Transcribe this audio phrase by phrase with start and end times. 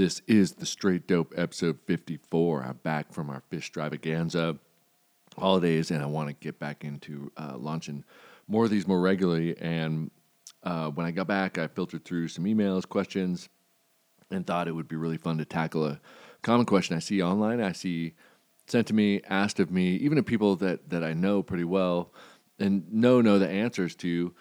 [0.00, 2.62] This is the Straight Dope episode 54.
[2.62, 4.56] I'm back from our fish extravaganza
[5.36, 8.04] holidays, and I want to get back into uh, launching
[8.48, 9.58] more of these more regularly.
[9.58, 10.10] And
[10.62, 13.50] uh, when I got back, I filtered through some emails, questions,
[14.30, 16.00] and thought it would be really fun to tackle a
[16.40, 17.60] common question I see online.
[17.60, 18.14] I see
[18.68, 22.10] sent to me, asked of me, even of people that, that I know pretty well
[22.58, 24.34] and know know the answers to.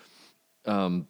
[0.65, 1.09] Um,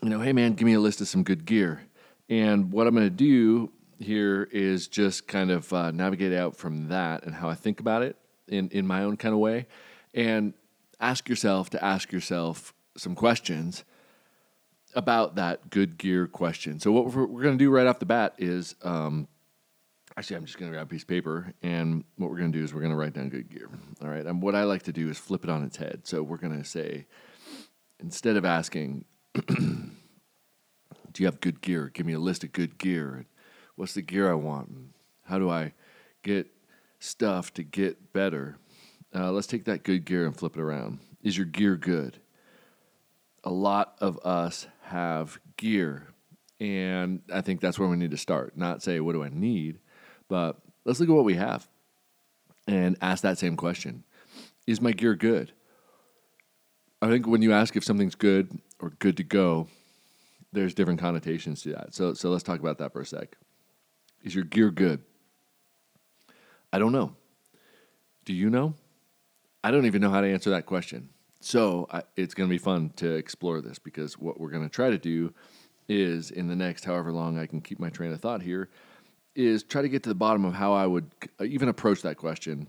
[0.00, 1.87] you know, hey man, give me a list of some good gear.
[2.28, 6.88] And what I'm going to do here is just kind of uh, navigate out from
[6.88, 8.16] that and how I think about it
[8.46, 9.66] in, in my own kind of way.
[10.14, 10.54] And
[11.00, 13.84] ask yourself to ask yourself some questions
[14.94, 16.80] about that good gear question.
[16.80, 19.28] So, what we're, we're going to do right off the bat is um,
[20.16, 21.52] actually, I'm just going to grab a piece of paper.
[21.62, 23.68] And what we're going to do is we're going to write down good gear.
[24.02, 24.26] All right.
[24.26, 26.02] And what I like to do is flip it on its head.
[26.04, 27.06] So, we're going to say,
[28.00, 29.04] instead of asking,
[31.12, 31.90] do you have good gear?
[31.92, 33.26] Give me a list of good gear.
[33.76, 34.68] What's the gear I want?
[34.68, 34.90] And
[35.24, 35.72] how do I
[36.22, 36.48] get
[36.98, 38.58] stuff to get better?
[39.14, 40.98] Uh, let's take that good gear and flip it around.
[41.22, 42.18] Is your gear good?
[43.44, 46.08] A lot of us have gear,
[46.60, 48.56] and I think that's where we need to start.
[48.56, 49.78] Not say, what do I need?
[50.28, 51.66] But let's look at what we have
[52.66, 54.04] and ask that same question
[54.66, 55.52] Is my gear good?
[57.00, 59.68] I think when you ask if something's good or good to go,
[60.52, 61.94] there's different connotations to that.
[61.94, 63.36] So so let's talk about that for a sec.
[64.22, 65.02] Is your gear good?
[66.72, 67.14] I don't know.
[68.24, 68.74] Do you know?
[69.62, 71.08] I don't even know how to answer that question.
[71.40, 74.68] So I, it's going to be fun to explore this because what we're going to
[74.68, 75.32] try to do
[75.88, 78.68] is in the next however long I can keep my train of thought here
[79.34, 81.10] is try to get to the bottom of how I would
[81.40, 82.68] even approach that question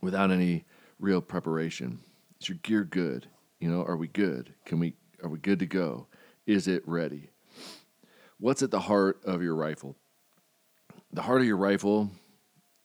[0.00, 0.64] without any
[0.98, 1.98] real preparation.
[2.40, 3.26] Is your gear good?
[3.58, 4.54] You know, are we good?
[4.64, 6.06] Can we are we good to go?
[6.46, 7.30] Is it ready?
[8.38, 9.96] What's at the heart of your rifle?
[11.12, 12.10] The heart of your rifle,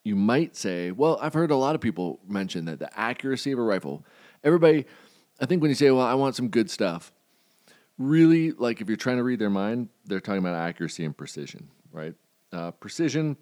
[0.03, 3.59] you might say, well, I've heard a lot of people mention that the accuracy of
[3.59, 4.05] a rifle,
[4.43, 4.85] everybody,
[5.39, 7.13] I think when you say, well, I want some good stuff,
[7.97, 11.69] really, like if you're trying to read their mind, they're talking about accuracy and precision,
[11.91, 12.13] right?
[12.51, 13.37] Uh, precision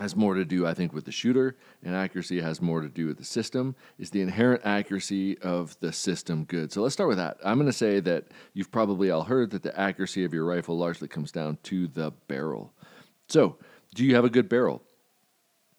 [0.00, 3.06] has more to do, I think, with the shooter, and accuracy has more to do
[3.06, 3.74] with the system.
[3.98, 6.72] Is the inherent accuracy of the system good?
[6.72, 7.38] So let's start with that.
[7.44, 10.76] I'm going to say that you've probably all heard that the accuracy of your rifle
[10.76, 12.72] largely comes down to the barrel.
[13.28, 13.56] So,
[13.94, 14.82] do you have a good barrel?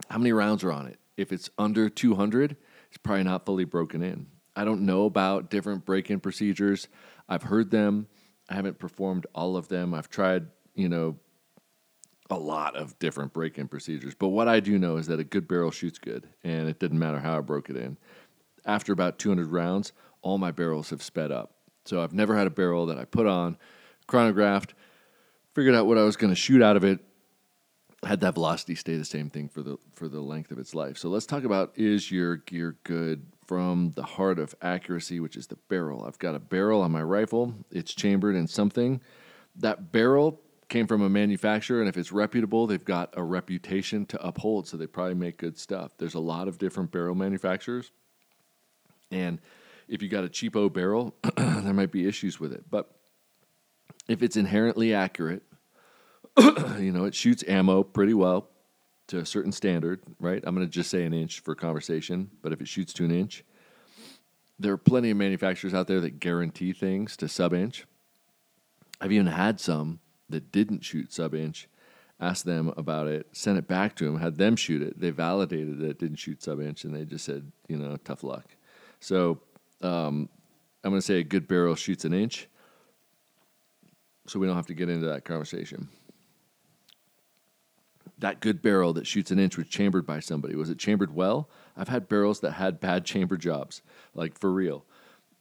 [0.10, 1.00] How many rounds are on it?
[1.18, 2.56] If it's under 200,
[2.88, 4.28] it's probably not fully broken in.
[4.56, 6.88] I don't know about different break in procedures.
[7.28, 8.08] I've heard them.
[8.50, 9.94] I haven't performed all of them.
[9.94, 11.18] I've tried, you know,
[12.30, 14.14] a lot of different break-in procedures.
[14.14, 17.00] But what I do know is that a good barrel shoots good, and it didn't
[17.00, 17.98] matter how I broke it in.
[18.66, 21.56] After about 200 rounds, all my barrels have sped up.
[21.86, 23.58] So I've never had a barrel that I put on,
[24.08, 24.74] chronographed,
[25.56, 27.00] figured out what I was going to shoot out of it,
[28.04, 30.98] had that velocity stay the same thing for the for the length of its life.
[30.98, 35.48] So let's talk about is your gear good from the heart of accuracy, which is
[35.48, 36.06] the barrel.
[36.06, 37.54] I've got a barrel on my rifle.
[37.72, 39.02] It's chambered in something.
[39.56, 44.26] That barrel came from a manufacturer, and if it's reputable, they've got a reputation to
[44.26, 45.92] uphold, so they probably make good stuff.
[45.98, 47.92] There's a lot of different barrel manufacturers,
[49.12, 49.42] and
[49.88, 52.64] if you got a cheapo barrel, there might be issues with it.
[52.70, 52.92] But
[54.08, 55.44] if it's inherently accurate,
[56.78, 58.50] you know, it shoots ammo pretty well
[59.08, 60.44] to a certain standard, right?
[60.46, 63.12] I'm going to just say an inch for conversation, but if it shoots to an
[63.12, 63.44] inch,
[64.60, 67.86] there are plenty of manufacturers out there that guarantee things to sub inch.
[69.02, 70.00] I've even had some
[70.30, 71.68] that didn't shoot sub inch,
[72.20, 75.00] asked them about it, sent it back to them, had them shoot it.
[75.00, 78.24] They validated that it didn't shoot sub inch, and they just said, you know, tough
[78.24, 78.46] luck.
[79.00, 79.40] So
[79.82, 80.30] um,
[80.84, 82.48] I'm going to say a good barrel shoots an inch,
[84.28, 85.90] so we don't have to get into that conversation.
[88.20, 90.56] That good barrel that shoots an inch was chambered by somebody.
[90.56, 91.50] Was it chambered well?
[91.78, 93.82] I've had barrels that had bad chamber jobs,
[94.14, 94.84] like for real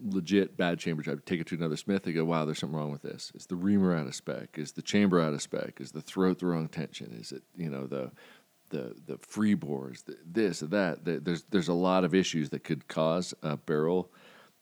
[0.01, 1.25] legit bad chamber job.
[1.25, 2.03] Take it to another smith.
[2.03, 3.33] They go, wow, there's something wrong with this.
[3.35, 4.59] Is the reamer out of spec?
[4.59, 5.81] Is the chamber out of spec?
[5.81, 7.17] Is the throat the wrong tension?
[7.19, 8.13] Is it you know the
[8.71, 10.03] the the free bores?
[10.03, 11.05] The, this that.
[11.05, 14.11] The, there's there's a lot of issues that could cause a barrel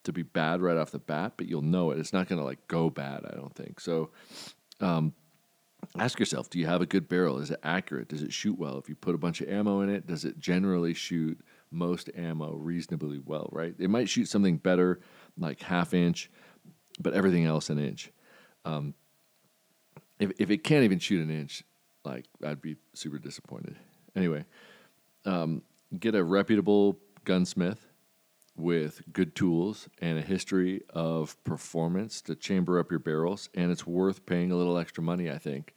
[0.05, 1.99] to be bad right off the bat, but you'll know it.
[1.99, 3.26] It's not going to like go bad.
[3.31, 4.10] I don't think so.
[4.81, 5.12] Um,
[5.99, 7.38] ask yourself: Do you have a good barrel?
[7.38, 8.08] Is it accurate?
[8.08, 8.78] Does it shoot well?
[8.78, 11.40] If you put a bunch of ammo in it, does it generally shoot?
[11.70, 13.75] most ammo reasonably well, right?
[13.78, 15.00] It might shoot something better,
[15.38, 16.30] like half inch,
[17.00, 18.10] but everything else an inch.
[18.64, 18.94] Um,
[20.18, 21.62] if if it can't even shoot an inch,
[22.04, 23.76] like I'd be super disappointed.
[24.14, 24.44] Anyway,
[25.24, 25.62] um,
[25.98, 27.86] get a reputable gunsmith
[28.56, 33.86] with good tools and a history of performance to chamber up your barrels, and it's
[33.86, 35.74] worth paying a little extra money, I think.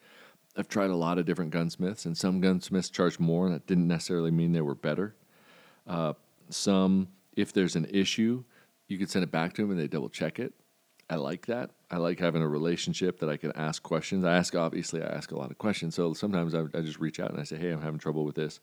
[0.56, 3.88] I've tried a lot of different gunsmiths, and some gunsmiths charge more, and that didn't
[3.88, 5.16] necessarily mean they were better.
[5.86, 6.14] Uh,
[6.50, 8.44] some, if there's an issue,
[8.90, 10.54] you could send it back to them and they double check it.
[11.10, 11.72] I like that.
[11.90, 14.24] I like having a relationship that I can ask questions.
[14.26, 15.96] I ask, obviously, I ask a lot of questions.
[15.96, 18.36] So sometimes I, I just reach out and I say, hey, I'm having trouble with
[18.36, 18.60] this.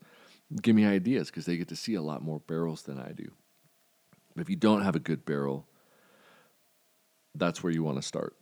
[0.61, 3.29] Give me ideas because they get to see a lot more barrels than I do.
[4.33, 5.67] But if you don't have a good barrel,
[7.35, 8.35] that's where you want to start.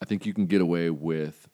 [0.00, 1.48] I think you can get away with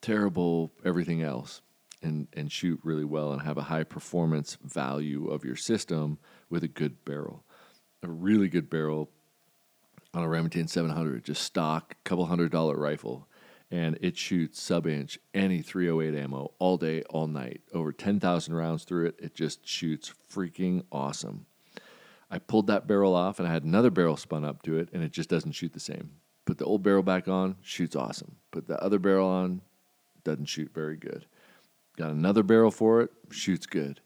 [0.00, 1.60] terrible everything else
[2.02, 6.18] and, and shoot really well and have a high performance value of your system
[6.50, 7.44] with a good barrel.
[8.02, 9.10] A really good barrel
[10.14, 13.28] on a Remington 700, just stock, couple hundred dollar rifle,
[13.70, 17.60] and it shoots sub inch any 308 ammo all day, all night.
[17.72, 19.14] Over 10,000 rounds through it.
[19.18, 21.46] It just shoots freaking awesome.
[22.30, 25.02] I pulled that barrel off and I had another barrel spun up to it, and
[25.02, 26.10] it just doesn't shoot the same.
[26.44, 28.36] Put the old barrel back on, shoots awesome.
[28.50, 29.62] Put the other barrel on,
[30.24, 31.26] doesn't shoot very good.
[31.96, 34.00] Got another barrel for it, shoots good.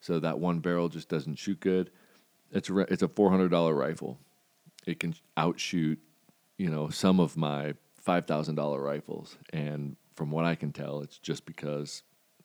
[0.00, 1.90] So that one barrel just doesn't shoot good.
[2.54, 4.18] It's a, it's a $400 rifle.
[4.86, 5.98] It can outshoot,
[6.56, 7.74] you know, some of my
[8.06, 9.36] $5,000 rifles.
[9.52, 12.02] And from what I can tell, it's just because,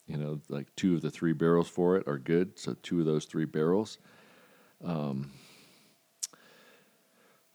[0.08, 2.58] you know, like two of the three barrels for it are good.
[2.58, 4.00] So two of those three barrels
[4.84, 5.32] um,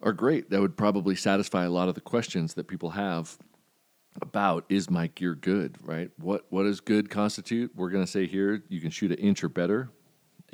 [0.01, 0.51] are great.
[0.51, 3.37] That would probably satisfy a lot of the questions that people have
[4.23, 6.11] about is my gear good, right?
[6.19, 7.73] What what does good constitute?
[7.75, 9.91] We're going to say here you can shoot an inch or better.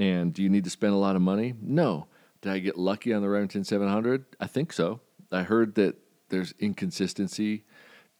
[0.00, 1.52] And do you need to spend a lot of money?
[1.61, 2.06] No.
[2.41, 4.25] Did I get lucky on the Remington 700?
[4.41, 5.00] I think so.
[5.31, 5.97] I heard that
[6.31, 7.64] there's inconsistency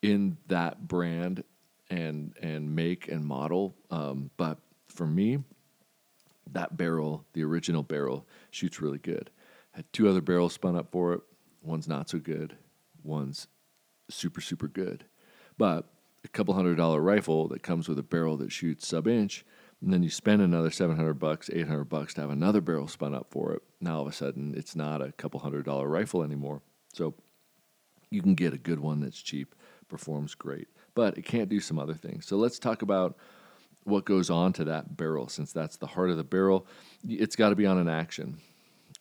[0.03, 1.43] in that brand
[1.88, 5.38] and and make and model, um, but for me,
[6.53, 9.31] that barrel, the original barrel, shoots really good.
[9.75, 11.21] I Had two other barrels spun up for it.
[11.62, 12.56] One's not so good.
[13.03, 13.47] One's
[14.11, 15.06] super super good.
[15.56, 15.87] But
[16.25, 19.47] a couple hundred dollar rifle that comes with a barrel that shoots sub inch,
[19.82, 23.29] and then you spend another 700 bucks, 800 bucks to have another barrel spun up
[23.31, 23.62] for it.
[23.81, 26.61] Now all of a sudden it's not a couple hundred dollar rifle anymore.
[26.93, 27.15] So
[28.11, 29.55] you can get a good one that's cheap,
[29.88, 32.27] performs great, but it can't do some other things.
[32.27, 33.17] So let's talk about
[33.85, 36.67] what goes on to that barrel since that's the heart of the barrel.
[37.09, 38.38] It's got to be on an action.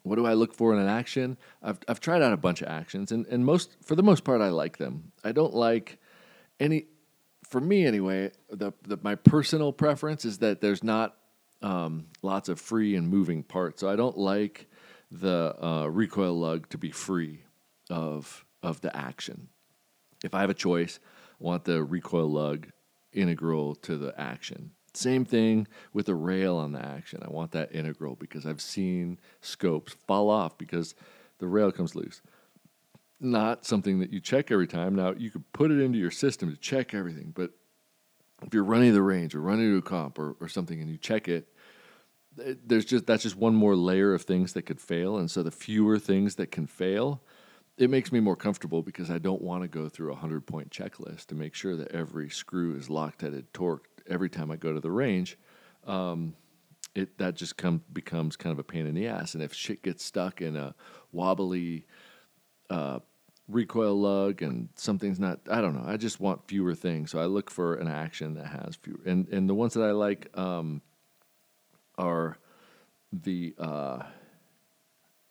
[0.04, 1.38] What do I look for in an action?
[1.62, 4.40] I've, I've tried out a bunch of actions, and, and most for the most part,
[4.40, 5.12] I like them.
[5.24, 6.00] I don't like
[6.60, 6.86] any
[7.50, 11.16] for me anyway the, the my personal preference is that there's not
[11.62, 13.82] um, lots of free and moving parts.
[13.82, 14.68] So i don't like
[15.12, 17.44] the uh, recoil lug to be free
[17.90, 19.50] of of the action.
[20.24, 21.00] If i have a choice
[21.40, 22.68] i want the recoil lug
[23.12, 24.72] integral to the action.
[24.94, 27.22] Same thing with the rail on the action.
[27.24, 30.96] I want that integral because i've seen scopes fall off because
[31.40, 32.22] the rail comes loose
[33.20, 34.96] not something that you check every time.
[34.96, 37.52] Now, you could put it into your system to check everything, but
[38.46, 40.98] if you're running the range or running to a comp or, or something and you
[40.98, 41.48] check it,
[42.66, 45.18] there's just that's just one more layer of things that could fail.
[45.18, 47.22] And so the fewer things that can fail,
[47.78, 50.70] it makes me more comfortable because I don't want to go through a hundred point
[50.70, 54.74] checklist to make sure that every screw is locked headed torqued every time I go
[54.74, 55.38] to the range.
[55.86, 56.36] Um,
[56.96, 59.34] it that just come becomes kind of a pain in the ass.
[59.34, 60.76] And if shit gets stuck in a
[61.12, 61.86] wobbly
[62.70, 63.00] uh,
[63.50, 65.90] recoil lug and something's not I don't know.
[65.90, 67.12] I just want fewer things.
[67.12, 69.92] So I look for an action that has fewer and and the ones that I
[69.92, 70.82] like um,
[71.98, 72.38] are
[73.12, 74.04] the uh,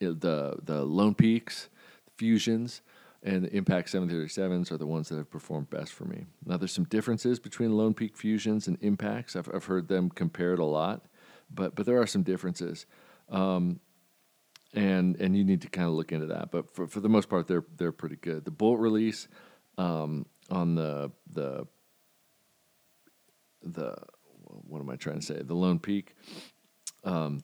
[0.00, 1.68] the the Lone Peaks,
[2.04, 2.80] the Fuzions,
[3.22, 6.26] and the Impact 737s are the ones that have performed best for me.
[6.44, 9.36] Now there's some differences between Lone Peak Fuzions and Impacts.
[9.36, 11.06] I've I've heard them compared a lot,
[11.52, 12.86] but but there are some differences.
[13.30, 13.80] Um,
[14.74, 16.50] and and you need to kind of look into that.
[16.50, 18.44] But for for the most part, they're they're pretty good.
[18.44, 19.28] The bolt release
[19.76, 21.66] um, on the the
[23.62, 23.96] the
[24.66, 25.42] what am I trying to say?
[25.42, 26.14] The Lone Peak
[27.04, 27.42] um,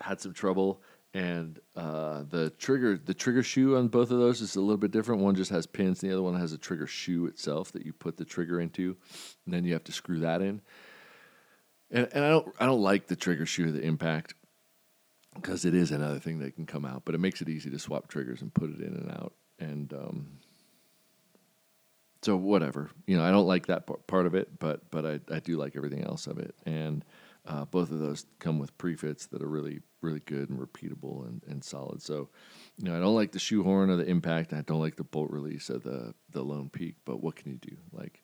[0.00, 0.82] had some trouble,
[1.14, 4.90] and uh, the trigger the trigger shoe on both of those is a little bit
[4.90, 5.22] different.
[5.22, 7.92] One just has pins, and the other one has a trigger shoe itself that you
[7.92, 8.96] put the trigger into,
[9.44, 10.62] and then you have to screw that in.
[11.90, 14.34] And, and I don't I don't like the trigger shoe, the impact
[15.40, 17.78] because it is another thing that can come out, but it makes it easy to
[17.78, 19.32] swap triggers and put it in and out.
[19.58, 20.38] And um,
[22.22, 25.40] so whatever, you know, I don't like that part of it, but but I, I
[25.40, 26.54] do like everything else of it.
[26.66, 27.04] And
[27.46, 31.42] uh, both of those come with prefits that are really really good and repeatable and,
[31.48, 32.02] and solid.
[32.02, 32.28] So,
[32.76, 34.52] you know, I don't like the shoehorn or the impact.
[34.52, 36.96] I don't like the bolt release of the the Lone Peak.
[37.04, 37.76] But what can you do?
[37.92, 38.22] Like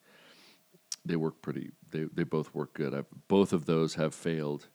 [1.04, 1.70] they work pretty.
[1.90, 2.94] They they both work good.
[2.94, 4.68] I've, both of those have failed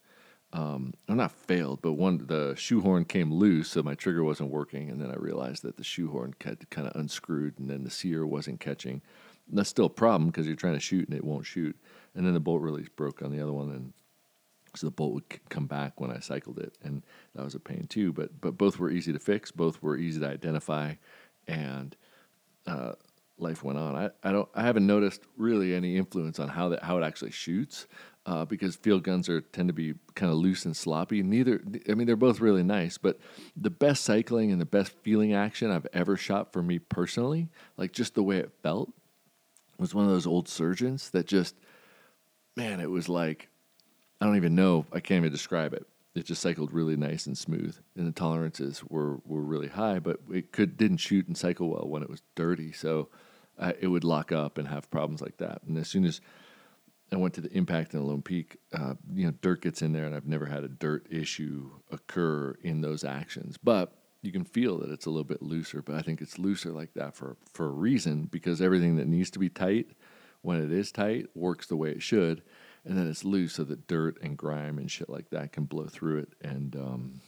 [0.52, 4.90] um, well, not failed, but one the shoehorn came loose, so my trigger wasn't working,
[4.90, 8.60] and then I realized that the shoehorn kind of unscrewed, and then the sear wasn't
[8.60, 9.02] catching,
[9.50, 11.76] that's still a problem because you're trying to shoot and it won't shoot.
[12.14, 13.92] And then the bolt release broke on the other one, and
[14.74, 17.02] so the bolt would come back when I cycled it, and
[17.34, 18.12] that was a pain too.
[18.12, 20.94] But but both were easy to fix, both were easy to identify,
[21.46, 21.96] and
[22.66, 22.92] uh,
[23.38, 23.96] life went on.
[23.96, 27.30] I, I don't I haven't noticed really any influence on how that how it actually
[27.30, 27.86] shoots.
[28.28, 31.22] Uh, because field guns are tend to be kind of loose and sloppy.
[31.22, 33.18] Neither, I mean, they're both really nice, but
[33.56, 37.90] the best cycling and the best feeling action I've ever shot for me personally, like
[37.90, 38.92] just the way it felt,
[39.78, 41.54] was one of those old surgeons that just,
[42.54, 43.48] man, it was like,
[44.20, 45.86] I don't even know, I can't even describe it.
[46.14, 50.20] It just cycled really nice and smooth, and the tolerances were, were really high, but
[50.30, 53.08] it could didn't shoot and cycle well when it was dirty, so
[53.58, 55.62] uh, it would lock up and have problems like that.
[55.66, 56.20] And as soon as
[57.10, 60.04] I went to the impact in Lone Peak, uh, you know, dirt gets in there,
[60.04, 64.78] and I've never had a dirt issue occur in those actions, but you can feel
[64.78, 67.66] that it's a little bit looser, but I think it's looser like that for for
[67.66, 69.92] a reason because everything that needs to be tight
[70.42, 72.42] when it is tight works the way it should,
[72.84, 75.86] and then it's loose so that dirt and grime and shit like that can blow
[75.86, 77.20] through it and um,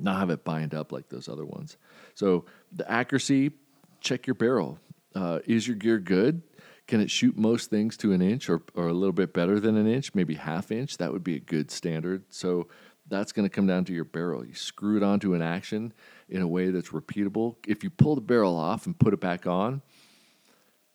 [0.00, 1.76] not have it bind up like those other ones.
[2.14, 3.52] So the accuracy,
[4.00, 4.78] check your barrel.
[5.14, 6.42] Uh, is your gear good?
[6.86, 9.76] Can it shoot most things to an inch or, or a little bit better than
[9.76, 10.98] an inch, maybe half inch?
[10.98, 12.24] That would be a good standard.
[12.30, 12.68] So
[13.08, 14.44] that's going to come down to your barrel.
[14.44, 15.92] You screw it onto an action
[16.28, 17.56] in a way that's repeatable.
[17.66, 19.82] If you pull the barrel off and put it back on,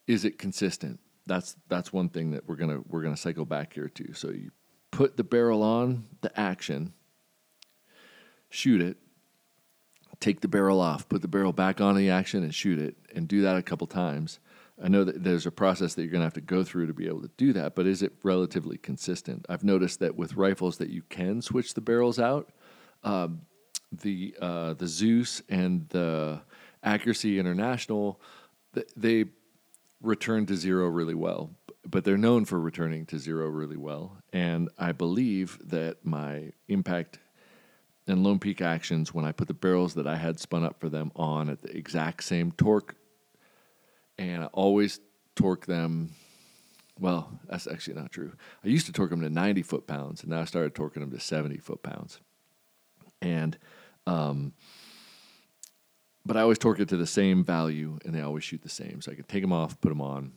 [0.07, 0.99] is it consistent?
[1.25, 4.13] That's that's one thing that we're gonna we're gonna cycle back here to.
[4.13, 4.51] So you
[4.91, 6.93] put the barrel on the action,
[8.49, 8.97] shoot it,
[10.21, 13.27] take the barrel off, put the barrel back on the action, and shoot it, and
[13.27, 14.39] do that a couple times.
[14.83, 16.93] I know that there's a process that you're going to have to go through to
[16.93, 19.45] be able to do that, but is it relatively consistent?
[19.49, 22.51] I've noticed that with rifles that you can switch the barrels out.
[23.03, 23.41] Um,
[23.91, 26.41] the uh, the Zeus and the
[26.83, 28.19] Accuracy International,
[28.95, 29.25] they
[30.01, 31.49] return to zero really well,
[31.85, 34.17] but they're known for returning to zero really well.
[34.33, 37.19] And I believe that my impact
[38.07, 40.89] and Lone Peak actions, when I put the barrels that I had spun up for
[40.89, 42.95] them on at the exact same torque
[44.17, 44.99] and I always
[45.35, 46.11] torque them.
[46.99, 48.33] Well, that's actually not true.
[48.63, 51.11] I used to torque them to 90 foot pounds, and now I started torquing them
[51.11, 52.19] to 70 foot pounds.
[53.21, 53.57] And,
[54.07, 54.53] um,
[56.25, 59.01] but I always torque it to the same value, and they always shoot the same.
[59.01, 60.33] So I can take them off, put them on,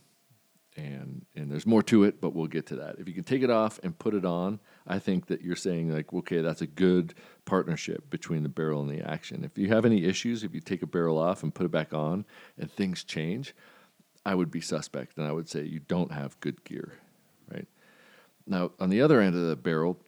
[0.77, 2.97] and and there's more to it, but we'll get to that.
[2.99, 5.93] If you can take it off and put it on, I think that you're saying
[5.93, 9.45] like, okay, that's a good partnership between the barrel and the action.
[9.45, 11.93] If you have any issues, if you take a barrel off and put it back
[11.93, 12.25] on,
[12.59, 13.55] and things change,
[14.25, 16.95] I would be suspect, and I would say you don't have good gear,
[17.51, 17.69] right?
[18.47, 19.99] Now on the other end of the barrel,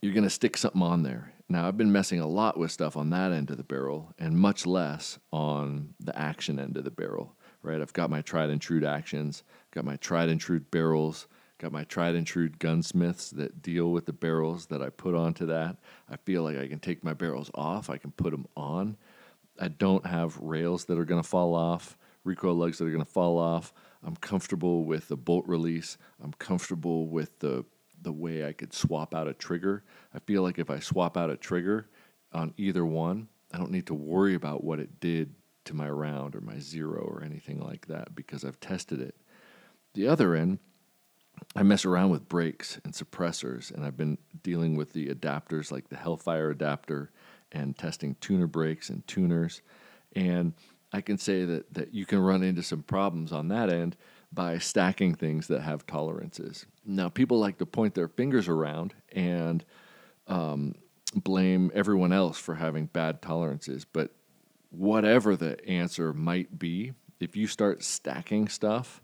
[0.00, 1.32] you're going to stick something on there.
[1.48, 4.38] Now I've been messing a lot with stuff on that end of the barrel, and
[4.38, 7.80] much less on the action end of the barrel right?
[7.80, 11.26] I've got my tried and true actions, got my tried and true barrels,
[11.58, 15.46] got my tried and true gunsmiths that deal with the barrels that I put onto
[15.46, 15.76] that.
[16.08, 18.96] I feel like I can take my barrels off, I can put them on.
[19.60, 23.04] I don't have rails that are going to fall off, recoil lugs that are going
[23.04, 23.72] to fall off.
[24.04, 25.98] I'm comfortable with the bolt release.
[26.22, 27.64] I'm comfortable with the
[28.00, 29.82] the way I could swap out a trigger.
[30.14, 31.88] I feel like if I swap out a trigger
[32.32, 35.34] on either one, I don't need to worry about what it did
[35.64, 39.16] to my round or my zero or anything like that because I've tested it.
[39.94, 40.60] The other end,
[41.56, 45.88] I mess around with brakes and suppressors, and I've been dealing with the adapters like
[45.88, 47.10] the Hellfire adapter
[47.52, 49.62] and testing tuner brakes and tuners.
[50.14, 50.52] And
[50.92, 53.96] I can say that, that you can run into some problems on that end
[54.32, 56.66] by stacking things that have tolerances.
[56.84, 59.64] Now, people like to point their fingers around and
[60.26, 60.74] um,
[61.14, 64.12] blame everyone else for having bad tolerances, but
[64.70, 69.02] whatever the answer might be, if you start stacking stuff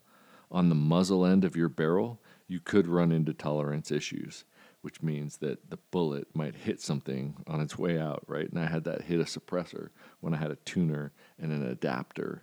[0.50, 4.44] on the muzzle end of your barrel, you could run into tolerance issues,
[4.82, 8.50] which means that the bullet might hit something on its way out, right?
[8.50, 9.88] And I had that hit a suppressor
[10.20, 12.42] when I had a tuner and an adapter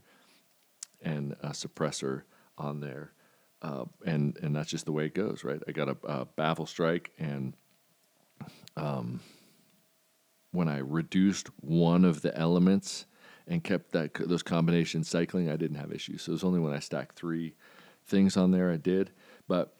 [1.01, 2.23] and a suppressor
[2.57, 3.11] on there.
[3.61, 5.61] Uh, and and that's just the way it goes, right?
[5.67, 7.53] I got a, a baffle strike, and
[8.75, 9.19] um,
[10.51, 13.05] when I reduced one of the elements
[13.47, 16.23] and kept that those combinations cycling, I didn't have issues.
[16.23, 17.53] So it was only when I stacked three
[18.05, 19.11] things on there I did.
[19.47, 19.75] But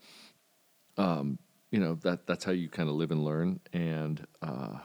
[0.98, 1.38] um,
[1.72, 4.78] you know that that's how you kind of live and learn, and uh,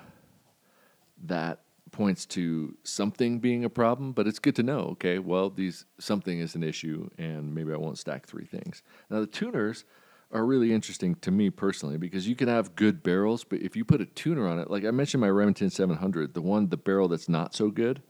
[1.25, 1.61] that
[1.93, 4.13] points to something being a problem.
[4.13, 4.81] But it's good to know.
[4.93, 8.83] Okay, well, these something is an issue, and maybe I won't stack three things.
[9.11, 9.85] Now the tuners
[10.33, 13.85] are really interesting to me personally because you can have good barrels, but if you
[13.85, 17.09] put a tuner on it, like I mentioned my Remington 700, the one, the barrel
[17.09, 18.03] that's not so good,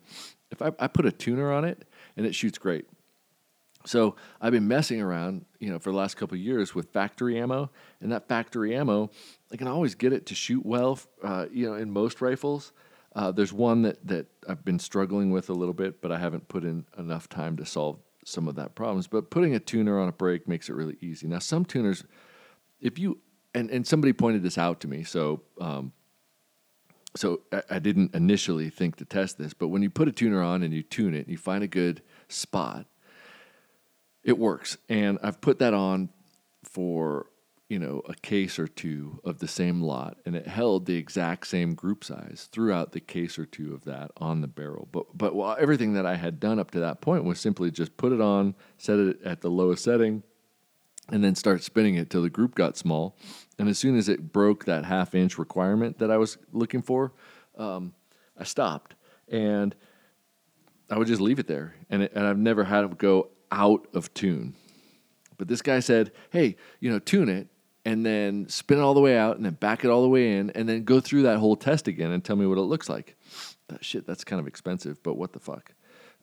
[0.51, 1.85] if I, I put a tuner on it
[2.17, 2.87] and it shoots great,
[3.87, 7.39] So I've been messing around, you know, for the last couple of years with factory
[7.39, 9.11] ammo, and that factory ammo,
[9.53, 12.73] I can always get it to shoot well, uh, you know, in most rifles.
[13.15, 16.49] Uh, there's one that that I've been struggling with a little bit, but I haven't
[16.49, 19.07] put in enough time to solve some of that problems.
[19.07, 21.29] But putting a tuner on a brake makes it really easy.
[21.29, 22.05] Now, some tuners,
[22.81, 23.19] if you
[23.55, 25.93] and and somebody pointed this out to me, so um,
[27.15, 30.43] so I, I didn't initially think to test this, but when you put a tuner
[30.43, 32.87] on and you tune it, and you find a good spot
[34.27, 34.77] it works.
[34.89, 36.11] And I've put that on
[36.65, 37.27] for,
[37.69, 41.47] you know, a case or two of the same lot, and it held the exact
[41.47, 44.89] same group size throughout the case or two of that on the barrel.
[44.91, 47.97] But but well, everything that I had done up to that point was simply just
[47.97, 50.25] put it on, set it at the lowest setting,
[51.09, 53.17] and then start spinning it till the group got small.
[53.61, 57.13] And as soon as it broke that half inch requirement that I was looking for,
[57.57, 57.95] um,
[58.37, 58.97] I stopped
[59.29, 59.75] and
[60.91, 61.75] I would just leave it there.
[61.91, 64.55] And, it, and I've never had it go out of tune.
[65.39, 67.49] But this guy said, hey, you know, tune it
[67.85, 70.37] and then spin it all the way out and then back it all the way
[70.37, 72.89] in and then go through that whole test again and tell me what it looks
[72.89, 73.17] like.
[73.69, 75.73] That shit, that's kind of expensive, but what the fuck?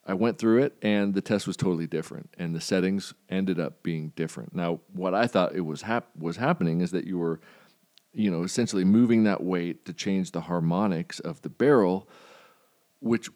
[0.05, 3.83] I went through it and the test was totally different and the settings ended up
[3.83, 4.53] being different.
[4.53, 7.39] Now, what I thought it was hap- was happening is that you were
[8.13, 12.07] you know, essentially moving that weight to change the harmonics of the barrel,
[12.99, 13.29] which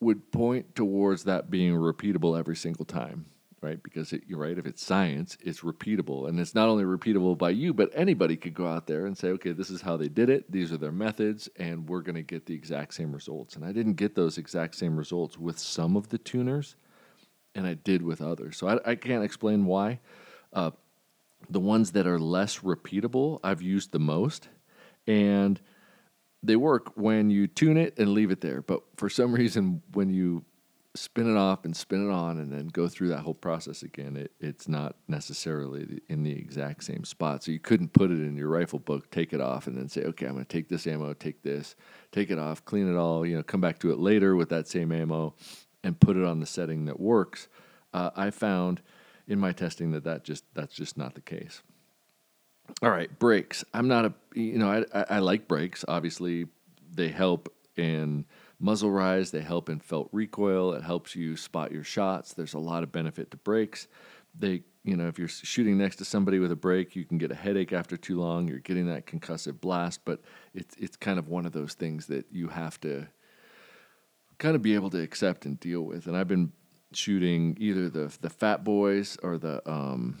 [0.00, 3.26] would point towards that being repeatable every single time,
[3.62, 3.82] right?
[3.82, 6.28] Because it, you're right, if it's science, it's repeatable.
[6.28, 9.28] And it's not only repeatable by you, but anybody could go out there and say,
[9.28, 12.22] okay, this is how they did it, these are their methods, and we're going to
[12.22, 13.56] get the exact same results.
[13.56, 16.76] And I didn't get those exact same results with some of the tuners,
[17.54, 18.58] and I did with others.
[18.58, 20.00] So I, I can't explain why.
[20.52, 20.72] Uh,
[21.48, 24.48] the ones that are less repeatable, I've used the most.
[25.06, 25.60] And
[26.46, 28.62] they work when you tune it and leave it there.
[28.62, 30.44] But for some reason, when you
[30.94, 34.16] spin it off and spin it on and then go through that whole process again,
[34.16, 37.42] it, it's not necessarily in the exact same spot.
[37.42, 40.02] So you couldn't put it in your rifle book, take it off, and then say,
[40.02, 41.76] okay, I'm going to take this ammo, take this,
[42.12, 44.68] take it off, clean it all, you know, come back to it later with that
[44.68, 45.34] same ammo
[45.84, 47.48] and put it on the setting that works.
[47.92, 48.82] Uh, I found
[49.28, 51.62] in my testing that, that just that's just not the case.
[52.82, 53.64] All right, brakes.
[53.72, 55.84] I'm not a you know I, I, like brakes.
[55.88, 56.46] Obviously,
[56.92, 58.26] they help in
[58.60, 59.30] muzzle rise.
[59.30, 60.72] They help in felt recoil.
[60.74, 62.34] It helps you spot your shots.
[62.34, 63.88] There's a lot of benefit to brakes.
[64.38, 67.32] They you know if you're shooting next to somebody with a brake, you can get
[67.32, 68.46] a headache after too long.
[68.46, 70.20] You're getting that concussive blast, but
[70.52, 73.08] it's it's kind of one of those things that you have to
[74.38, 76.06] kind of be able to accept and deal with.
[76.06, 76.52] And I've been
[76.92, 80.18] shooting either the the Fat Boys or the um,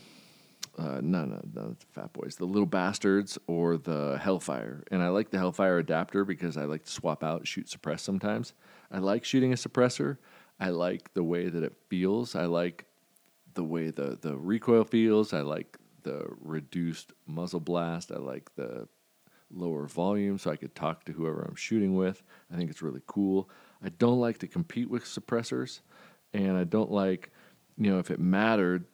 [0.78, 4.84] uh, no, no, no, the Fat Boys, the Little Bastards, or the Hellfire.
[4.90, 8.52] And I like the Hellfire adapter because I like to swap out, shoot suppress sometimes.
[8.90, 10.18] I like shooting a suppressor.
[10.60, 12.34] I like the way that it feels.
[12.34, 12.84] I like
[13.54, 15.32] the way the, the recoil feels.
[15.32, 18.12] I like the reduced muzzle blast.
[18.12, 18.86] I like the
[19.50, 22.22] lower volume so I could talk to whoever I'm shooting with.
[22.52, 23.48] I think it's really cool.
[23.82, 25.80] I don't like to compete with suppressors,
[26.32, 27.30] and I don't like,
[27.78, 28.86] you know, if it mattered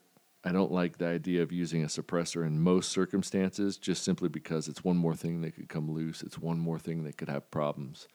[0.44, 4.66] I don't like the idea of using a suppressor in most circumstances just simply because
[4.66, 6.22] it's one more thing that could come loose.
[6.22, 8.09] It's one more thing that could have problems.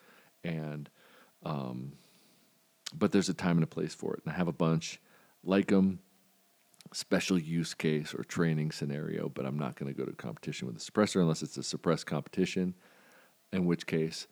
[0.44, 0.90] And,
[1.44, 1.94] um,
[2.94, 4.24] but there's a time and a place for it.
[4.26, 5.00] And I have a bunch
[5.44, 6.00] like them,
[6.92, 10.76] special use case or training scenario, but I'm not going to go to competition with
[10.76, 12.76] a suppressor unless it's a suppressed competition,
[13.54, 14.28] in which case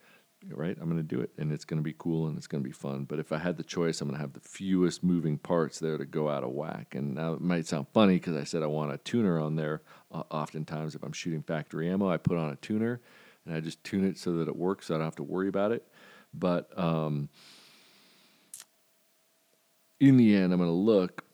[0.49, 0.77] right?
[0.79, 2.67] I'm going to do it and it's going to be cool and it's going to
[2.67, 3.05] be fun.
[3.05, 5.97] But if I had the choice, I'm going to have the fewest moving parts there
[5.97, 6.95] to go out of whack.
[6.95, 9.81] And now it might sound funny because I said I want a tuner on there.
[10.12, 13.01] Uh, oftentimes, if I'm shooting factory ammo, I put on a tuner
[13.45, 15.47] and I just tune it so that it works so I don't have to worry
[15.47, 15.88] about it.
[16.34, 17.29] But um,
[19.99, 21.25] in the end, I'm going to look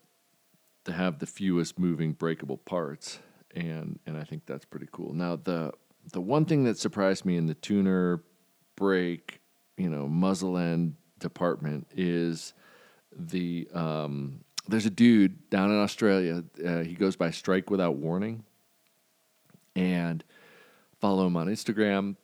[0.86, 3.20] to have the fewest moving breakable parts.
[3.56, 5.14] And, and I think that's pretty cool.
[5.14, 5.74] Now, the,
[6.12, 8.24] the one thing that surprised me in the tuner
[8.76, 9.40] brake,
[9.78, 12.54] you know, muzzle end department is
[13.18, 16.44] the um, there's a dude down in Australia.
[16.64, 18.44] Uh, he goes by Strike Without Warning,
[19.76, 20.24] and
[21.00, 22.16] follow him on Instagram.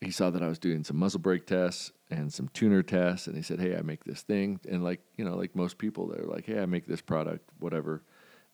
[0.00, 3.36] He saw that I was doing some muzzle brake tests and some tuner tests, and
[3.36, 6.26] he said, "Hey, I make this thing." And like you know, like most people, they're
[6.26, 8.02] like, "Hey, I make this product, whatever,"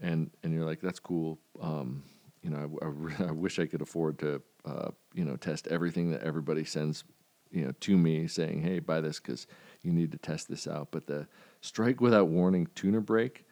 [0.00, 2.04] and and you're like, "That's cool." Um,
[2.42, 6.10] you know, I, I, I, wish I could afford to, uh, you know, test everything
[6.10, 7.04] that everybody sends,
[7.50, 9.46] you know, to me saying, hey, buy this because
[9.82, 10.88] you need to test this out.
[10.90, 11.26] But the
[11.60, 13.44] strike without warning tuner brake,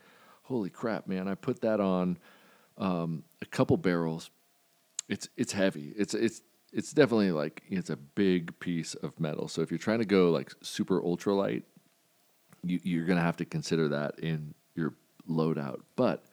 [0.42, 1.28] holy crap, man!
[1.28, 2.18] I put that on
[2.78, 4.30] um, a couple barrels.
[5.08, 5.92] It's it's heavy.
[5.96, 9.48] It's it's it's definitely like it's a big piece of metal.
[9.48, 11.62] So if you're trying to go like super ultralight,
[12.62, 14.94] you, you're gonna have to consider that in your
[15.28, 15.80] loadout.
[15.96, 16.24] But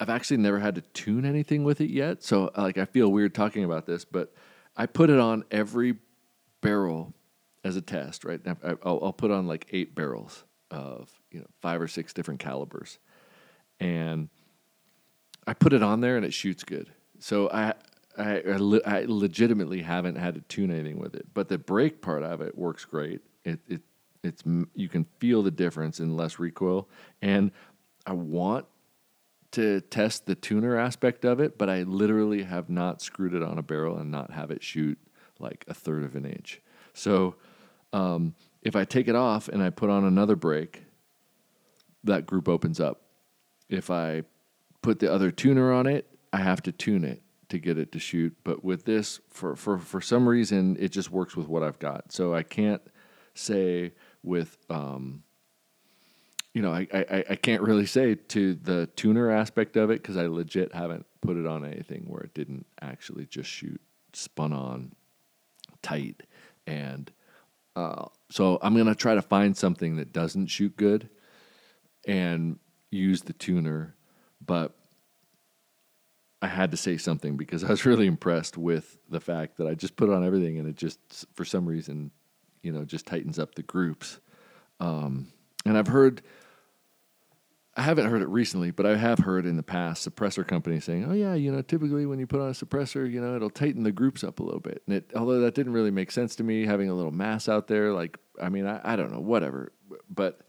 [0.00, 2.22] I've actually never had to tune anything with it yet.
[2.22, 4.34] So like I feel weird talking about this, but
[4.76, 5.96] I put it on every
[6.60, 7.14] barrel
[7.62, 8.40] as a test, right?
[8.46, 12.40] I, I'll, I'll put on like eight barrels of you know five or six different
[12.40, 12.98] calibers,
[13.78, 14.28] and
[15.46, 16.92] I put it on there and it shoots good.
[17.20, 17.74] So I
[18.16, 22.00] I, I, le- I legitimately haven't had to tune anything with it, but the brake
[22.00, 23.20] part of it works great.
[23.44, 23.80] It it
[24.22, 24.42] it's
[24.74, 26.88] you can feel the difference in less recoil,
[27.22, 27.50] and
[28.06, 28.66] I want
[29.54, 33.58] to test the tuner aspect of it, but I literally have not screwed it on
[33.58, 34.98] a barrel and not have it shoot
[35.38, 36.60] like a third of an inch.
[36.92, 37.36] So
[37.92, 40.82] um, if I take it off and I put on another brake,
[42.02, 43.02] that group opens up.
[43.68, 44.24] If I
[44.82, 47.98] put the other tuner on it, I have to tune it to get it to
[47.98, 48.36] shoot.
[48.42, 52.12] But with this, for, for, for some reason, it just works with what I've got.
[52.12, 52.82] So I can't
[53.34, 55.22] say with, um,
[56.54, 60.16] you know, I, I, I can't really say to the tuner aspect of it because
[60.16, 63.80] I legit haven't put it on anything where it didn't actually just shoot
[64.12, 64.92] spun on
[65.82, 66.22] tight.
[66.66, 67.10] And
[67.74, 71.10] uh, so I'm going to try to find something that doesn't shoot good
[72.06, 72.60] and
[72.92, 73.96] use the tuner.
[74.44, 74.76] But
[76.40, 79.74] I had to say something because I was really impressed with the fact that I
[79.74, 82.12] just put on everything and it just, for some reason,
[82.62, 84.20] you know, just tightens up the groups.
[84.78, 85.32] Um,
[85.66, 86.22] and I've heard,
[87.76, 91.06] I haven't heard it recently, but I have heard in the past suppressor companies saying,
[91.08, 93.82] "Oh yeah, you know, typically when you put on a suppressor, you know, it'll tighten
[93.82, 96.44] the groups up a little bit." And it, although that didn't really make sense to
[96.44, 99.72] me, having a little mass out there, like, I mean, I, I don't know, whatever.
[100.08, 100.40] But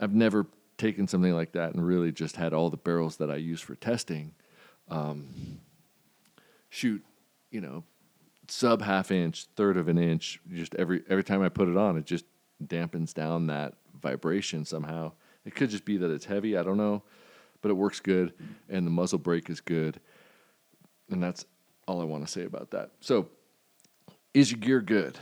[0.00, 0.46] I've never
[0.78, 3.74] taken something like that and really just had all the barrels that I use for
[3.76, 4.34] testing
[4.90, 5.60] um,
[6.70, 7.04] shoot,
[7.50, 7.84] you know,
[8.48, 10.40] sub half inch, third of an inch.
[10.52, 12.24] Just every every time I put it on, it just
[12.64, 15.12] dampens down that vibration somehow.
[15.48, 16.58] It could just be that it's heavy.
[16.58, 17.02] I don't know,
[17.62, 18.34] but it works good,
[18.68, 19.98] and the muzzle brake is good,
[21.08, 21.46] and that's
[21.86, 22.90] all I want to say about that.
[23.00, 23.28] So,
[24.34, 25.18] is your gear good?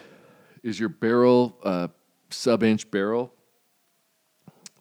[0.65, 1.87] Is your barrel uh,
[2.31, 3.33] sub inch barrel?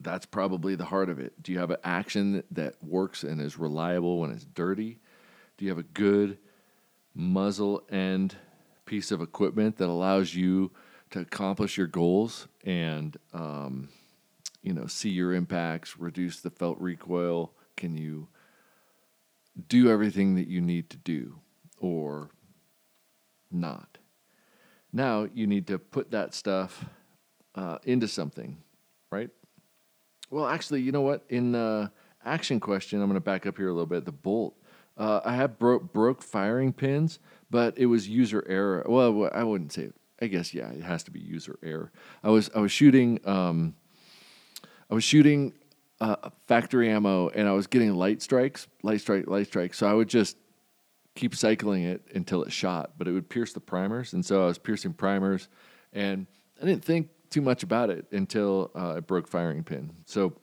[0.02, 1.34] That's probably the heart of it.
[1.44, 4.98] Do you have an action that works and is reliable when it's dirty?
[5.60, 6.40] Do you have a good
[7.14, 8.36] muzzle end
[8.88, 10.72] piece of equipment that allows you
[11.12, 13.90] to accomplish your goals and um,
[14.66, 17.54] you know see your impacts, reduce the felt recoil?
[17.78, 18.28] Can you
[19.70, 21.40] do everything that you need to do,
[21.80, 22.32] or
[23.52, 24.00] not?
[24.92, 26.86] Now you need to put that stuff
[27.54, 28.58] uh, into something,
[29.12, 29.30] right?
[30.32, 31.24] Well, actually, you know what?
[31.30, 31.90] In uh,
[32.26, 34.06] action question, I'm going to back up here a little bit.
[34.06, 34.56] The bolt.
[34.98, 37.20] Uh, I have bro- broke firing pins,
[37.52, 38.84] but it was user error.
[38.88, 39.84] Well, I wouldn't say.
[39.84, 39.96] It.
[40.22, 41.92] I guess yeah, it has to be user error.
[42.24, 43.76] I was I was shooting um,
[44.90, 45.54] I was shooting
[46.00, 49.74] uh, factory ammo, and I was getting light strikes, light strike, light strike.
[49.74, 50.38] So I would just
[51.16, 54.46] keep cycling it until it shot, but it would pierce the primers, and so I
[54.48, 55.48] was piercing primers,
[55.94, 56.28] and
[56.62, 59.92] I didn't think too much about it until uh, it broke firing pin.
[60.06, 60.34] So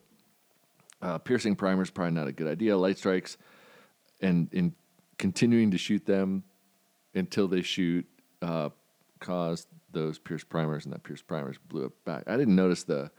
[1.00, 2.76] uh, piercing primers probably not a good idea.
[2.76, 3.36] Light strikes
[4.20, 4.74] and in
[5.18, 6.44] continuing to shoot them
[7.14, 8.06] until they shoot
[8.40, 8.70] uh,
[9.20, 12.24] caused those pierced primers, and that pierced primers blew it back.
[12.26, 13.10] I didn't notice the the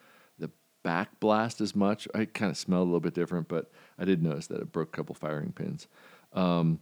[0.84, 2.08] back blast as much.
[2.14, 4.90] I kind of smelled a little bit different, but I did notice that it broke
[4.90, 5.88] a couple firing pins.
[6.34, 6.80] Um,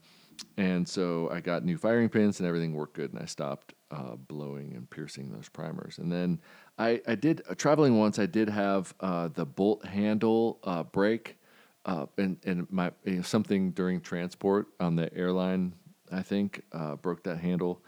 [0.57, 4.15] and so I got new firing pins and everything worked good, and I stopped uh,
[4.15, 5.97] blowing and piercing those primers.
[5.97, 6.39] And then
[6.77, 8.19] I, I did uh, traveling once.
[8.19, 11.37] I did have uh, the bolt handle uh, break,
[11.85, 15.73] uh, and and my you know, something during transport on the airline.
[16.11, 17.81] I think uh, broke that handle.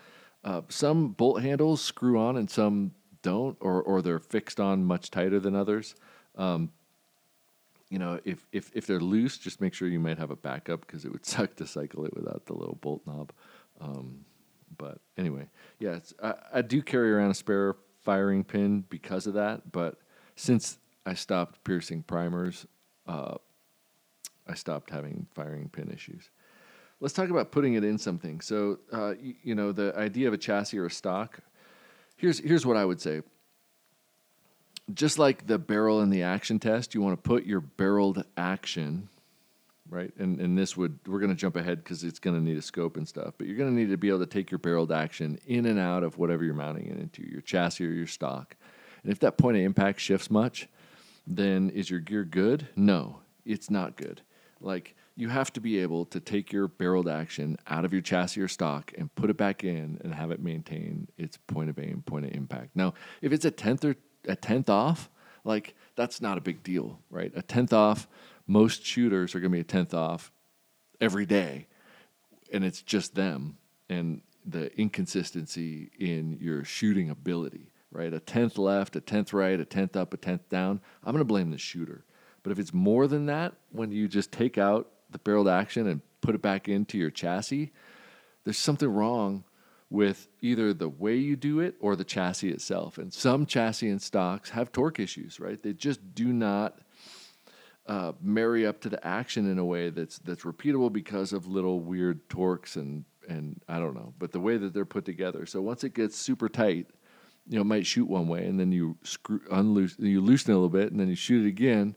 [0.69, 2.91] some bolt handles screw on and some
[3.23, 5.95] don't, or or they're fixed on much tighter than others.
[6.35, 6.71] Um,
[7.89, 10.81] you know, if, if if they're loose, just make sure you might have a backup
[10.81, 13.33] because it would suck to cycle it without the little bolt knob.
[13.81, 14.25] Um,
[14.77, 15.47] but anyway,
[15.79, 19.71] yeah, I, I do carry around a spare firing pin because of that.
[19.71, 19.97] But
[20.35, 22.65] since I stopped piercing primers,
[23.07, 23.35] uh,
[24.47, 26.29] I stopped having firing pin issues.
[26.99, 28.41] Let's talk about putting it in something.
[28.41, 31.39] So, uh, you, you know, the idea of a chassis or a stock.
[32.15, 33.21] Here's here's what I would say
[34.93, 39.07] just like the barrel in the action test, you want to put your barreled action,
[39.89, 40.11] right?
[40.17, 42.61] And and this would we're going to jump ahead because it's going to need a
[42.61, 44.91] scope and stuff, but you're going to need to be able to take your barreled
[44.91, 48.55] action in and out of whatever you're mounting it into, your chassis or your stock.
[49.03, 50.67] And if that point of impact shifts much,
[51.25, 52.67] then is your gear good?
[52.75, 54.21] No, it's not good.
[54.59, 58.41] Like you have to be able to take your barreled action out of your chassis
[58.41, 62.03] or stock and put it back in and have it maintain its point of aim,
[62.05, 62.71] point of impact.
[62.75, 63.95] Now, if it's a tenth or
[64.27, 65.09] a tenth off,
[65.43, 67.31] like that's not a big deal, right?
[67.35, 68.07] A tenth off
[68.47, 70.31] most shooters are going to be a tenth off
[70.99, 71.67] every day,
[72.51, 73.57] and it's just them
[73.89, 77.69] and the inconsistency in your shooting ability.
[77.95, 80.81] Right, a tenth left, a tenth right, a tenth up, a tenth down.
[81.03, 82.03] I'm going to blame the shooter.
[82.41, 86.01] But if it's more than that, when you just take out the barreled action and
[86.21, 87.71] put it back into your chassis,
[88.43, 89.43] there's something wrong
[89.89, 92.97] with either the way you do it or the chassis itself.
[92.97, 95.61] And some chassis and stocks have torque issues, right?
[95.61, 96.79] They just do not
[97.85, 101.79] uh, marry up to the action in a way that's that's repeatable because of little
[101.79, 105.45] weird torques and and I don't know, but the way that they're put together.
[105.45, 106.87] So once it gets super tight,
[107.47, 110.55] you know, it might shoot one way, and then you screw unloose, you loosen a
[110.55, 111.95] little bit, and then you shoot it again,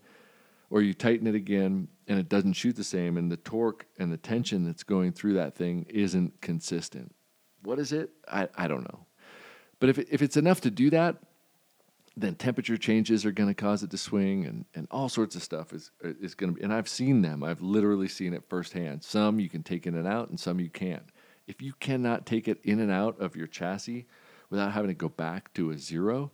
[0.70, 4.12] or you tighten it again, and it doesn't shoot the same, and the torque and
[4.12, 7.14] the tension that's going through that thing isn't consistent.
[7.62, 8.11] What is it?
[8.29, 9.07] I, I don't know.
[9.79, 11.16] But if, it, if it's enough to do that,
[12.16, 15.42] then temperature changes are going to cause it to swing and, and all sorts of
[15.42, 16.64] stuff is, is going to be.
[16.64, 17.44] And I've seen them.
[17.44, 19.05] I've literally seen it firsthand.
[19.05, 21.05] Some you can take in and out, and some you can't.
[21.46, 24.07] If you cannot take it in and out of your chassis
[24.48, 26.33] without having to go back to a zero,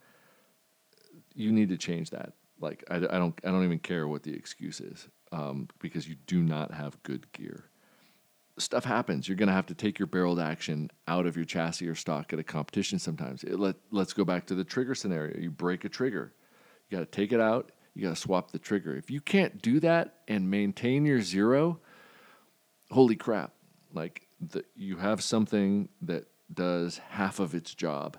[1.35, 2.33] you need to change that.
[2.63, 6.17] Like I, I don't I don't even care what the excuse is um, because you
[6.27, 7.69] do not have good gear
[8.59, 9.29] stuff happens.
[9.29, 12.33] You're going to have to take your barreled action out of your chassis or stock
[12.33, 13.45] at a competition sometimes.
[13.45, 15.39] It, let, let's go back to the trigger scenario.
[15.39, 16.33] You break a trigger,
[16.89, 18.97] you got to take it out, you got to swap the trigger.
[18.97, 21.81] If you can't do that and maintain your zero,
[22.91, 23.53] holy crap.
[23.93, 28.17] Like the, you have something that does half of its job,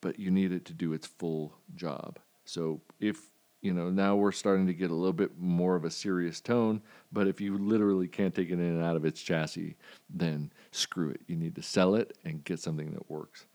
[0.00, 2.18] but you need it to do its full job.
[2.44, 3.30] So if
[3.64, 6.82] you know, now we're starting to get a little bit more of a serious tone.
[7.10, 9.76] But if you literally can't take it in and out of its chassis,
[10.10, 11.22] then screw it.
[11.26, 13.46] You need to sell it and get something that works.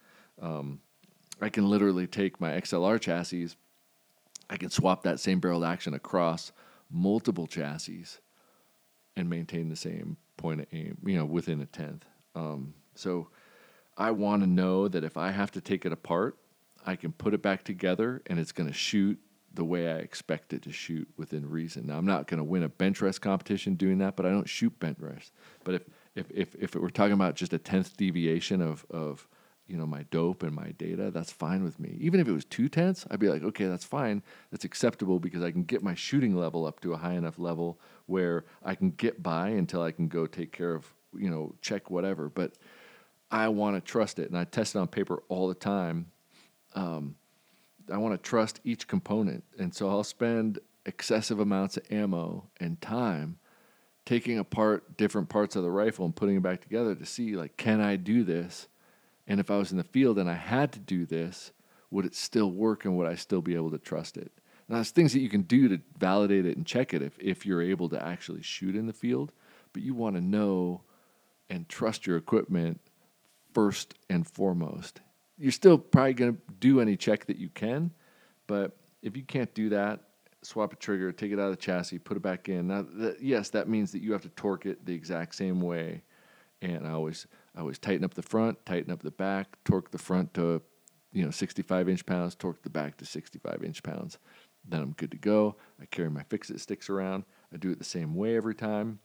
[0.42, 0.80] Um,
[1.40, 3.50] I can literally take my XLR chassis,
[4.50, 6.52] I can swap that same barreled action across
[6.90, 8.06] multiple chassis
[9.16, 12.04] and maintain the same point of aim, you know, within a tenth.
[12.34, 13.28] Um, so
[13.96, 16.36] I want to know that if I have to take it apart,
[16.84, 19.20] I can put it back together and it's going to shoot
[19.54, 21.88] the way I expect it to shoot within reason.
[21.88, 24.48] Now, I'm not going to win a bench rest competition doing that, but I don't
[24.48, 25.34] shoot bench rest.
[25.64, 25.84] But if
[26.16, 29.28] if if if we're talking about just a tenth deviation of of
[29.68, 31.98] you know my dope and my data, that's fine with me.
[32.00, 34.24] Even if it was two tenths, I'd be like, okay, that's fine.
[34.52, 37.80] That's acceptable because I can get my shooting level up to a high enough level
[38.06, 41.90] where I can get by until I can go take care of you know check
[41.90, 42.30] whatever.
[42.30, 42.54] But
[43.32, 46.12] I want to trust it, and I test it on paper all the time.
[46.76, 47.16] Um,
[47.92, 52.80] I want to trust each component, and so I'll spend excessive amounts of ammo and
[52.82, 53.38] time
[54.06, 57.58] taking apart different parts of the rifle and putting it back together to see like
[57.58, 58.68] can I do this?
[59.28, 61.52] And if I was in the field and I had to do this,
[61.92, 64.32] would it still work and would I still be able to trust it?
[64.68, 67.46] Now, there's things that you can do to validate it and check it if, if
[67.46, 69.32] you're able to actually shoot in the field,
[69.74, 70.82] but you want to know
[71.50, 72.80] and trust your equipment
[73.54, 75.02] first and foremost
[75.40, 77.92] you're still probably going to do any check that you can,
[78.46, 80.02] but if you can't do that,
[80.42, 82.68] swap a trigger, take it out of the chassis, put it back in.
[82.68, 86.04] Now, that, yes, that means that you have to torque it the exact same way.
[86.62, 87.26] And I always,
[87.56, 90.62] I always tighten up the front, tighten up the back, torque the front to,
[91.14, 94.18] you know, 65 inch pounds, torque the back to 65 inch pounds.
[94.68, 95.56] Then I'm good to go.
[95.82, 97.24] I carry my fix it sticks around.
[97.54, 99.00] I do it the same way every time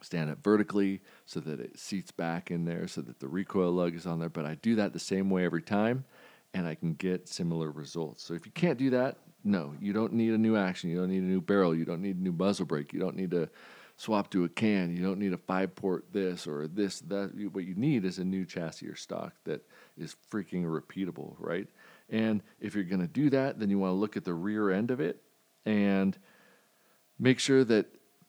[0.00, 3.94] stand it vertically so that it seats back in there so that the recoil lug
[3.94, 4.28] is on there.
[4.28, 6.04] But I do that the same way every time
[6.54, 8.22] and I can get similar results.
[8.22, 10.90] So if you can't do that, no, you don't need a new action.
[10.90, 11.74] You don't need a new barrel.
[11.74, 12.92] You don't need a new muzzle brake.
[12.92, 13.48] You don't need to
[13.96, 14.94] swap to a can.
[14.94, 17.32] You don't need a five port this or this, that.
[17.52, 21.68] What you need is a new chassis or stock that is freaking repeatable, right?
[22.10, 24.70] And if you're going to do that, then you want to look at the rear
[24.70, 25.22] end of it
[25.64, 26.16] and
[27.18, 27.86] make sure that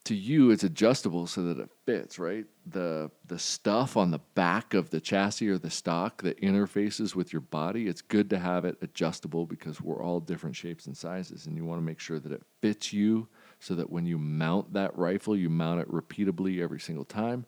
[0.08, 2.46] to you it's adjustable so that it fits right?
[2.66, 7.34] The the stuff on the back of the chassis or the stock that interfaces with
[7.34, 11.46] your body it's good to have it adjustable because we're all different shapes and sizes
[11.46, 13.28] and you want to make sure that it fits you
[13.60, 17.46] so that when you mount that rifle you mount it repeatably every single time.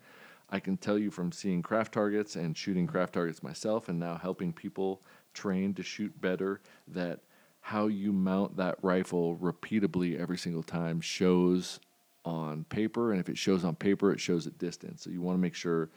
[0.52, 4.16] I can tell you from seeing craft targets and shooting craft targets myself and now
[4.16, 5.00] helping people
[5.32, 7.20] train to shoot better that
[7.60, 11.78] how you mount that rifle repeatably every single time shows
[12.24, 15.02] on paper, and if it shows on paper, it shows at distance.
[15.02, 15.88] So you want to make sure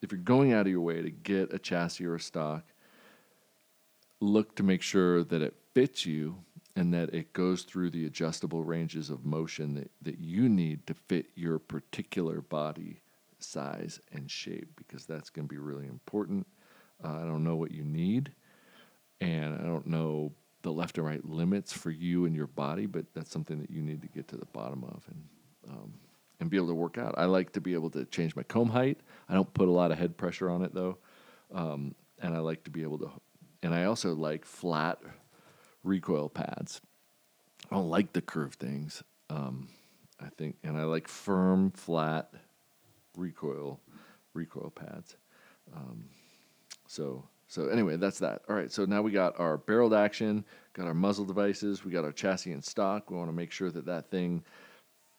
[0.00, 2.64] if you're going out of your way to get a chassis or a stock,
[4.20, 6.36] look to make sure that it fits you
[6.76, 10.94] and that it goes through the adjustable ranges of motion that, that you need to
[10.94, 13.00] fit your particular body
[13.38, 16.46] size and shape because that's going to be really important.
[17.04, 18.32] Uh, I don't know what you need,
[19.20, 23.04] and I don't know the left and right limits for you and your body, but
[23.14, 25.02] that's something that you need to get to the bottom of.
[25.08, 25.24] And
[25.68, 25.94] um,
[26.40, 27.14] and be able to work out.
[27.16, 28.98] I like to be able to change my comb height.
[29.28, 30.98] I don't put a lot of head pressure on it though,
[31.54, 33.10] um, and I like to be able to.
[33.62, 35.00] And I also like flat
[35.84, 36.80] recoil pads.
[37.70, 39.02] I don't like the curved things.
[39.30, 39.68] Um,
[40.20, 42.32] I think, and I like firm, flat
[43.16, 43.80] recoil
[44.34, 45.16] recoil pads.
[45.74, 46.06] Um,
[46.86, 48.42] so so anyway, that's that.
[48.48, 52.02] All right, so now we got our barreled action, got our muzzle devices, we got
[52.02, 53.10] our chassis in stock.
[53.10, 54.42] We want to make sure that that thing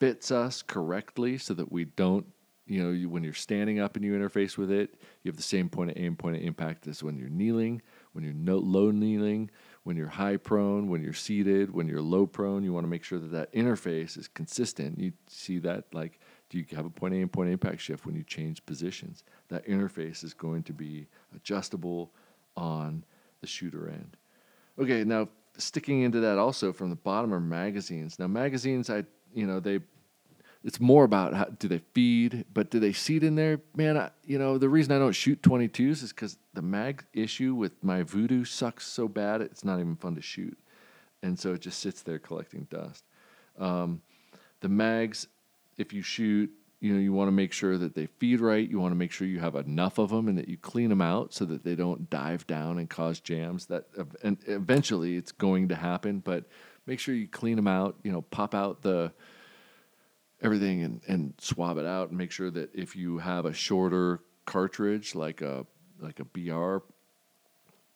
[0.04, 2.26] fits us correctly so that we don't,
[2.68, 5.44] you know, you, when you're standing up and you interface with it, you have the
[5.44, 8.92] same point of aim, point of impact as when you're kneeling, when you're no, low
[8.92, 9.50] kneeling,
[9.84, 12.63] when you're high prone, when you're seated, when you're low prone.
[12.63, 15.00] You want to make sure that that interface is consistent.
[15.00, 18.06] You see that like do you have a point A and point A impact shift
[18.06, 19.24] when you change positions?
[19.48, 22.12] That interface is going to be adjustable
[22.58, 23.06] on
[23.42, 24.18] the shooter end.
[24.78, 28.20] Okay, now sticking into that also from the bottom are magazines.
[28.20, 29.80] Now magazines, I you know they,
[30.63, 33.60] it's more about how do they feed, but do they seat in there?
[33.76, 37.54] Man, I, you know the reason I don't shoot 22s is because the mag issue
[37.54, 40.58] with my Vudoo sucks so bad it's not even fun to shoot,
[41.21, 43.04] and so it just sits there collecting dust.
[43.60, 44.02] Um,
[44.62, 45.28] the mags
[45.78, 48.69] if you shoot, you know, you want to make sure that they feed right.
[48.69, 51.02] You want to make sure you have enough of them and that you clean them
[51.02, 53.67] out so that they don't dive down and cause jams.
[53.67, 53.86] That
[54.21, 56.45] and eventually it's going to happen, but
[56.86, 57.95] make sure you clean them out.
[58.04, 59.13] You know, pop out the
[60.43, 64.19] everything and and swab it out and make sure that if you have a shorter
[64.45, 65.65] cartridge like a
[65.99, 66.79] like a BR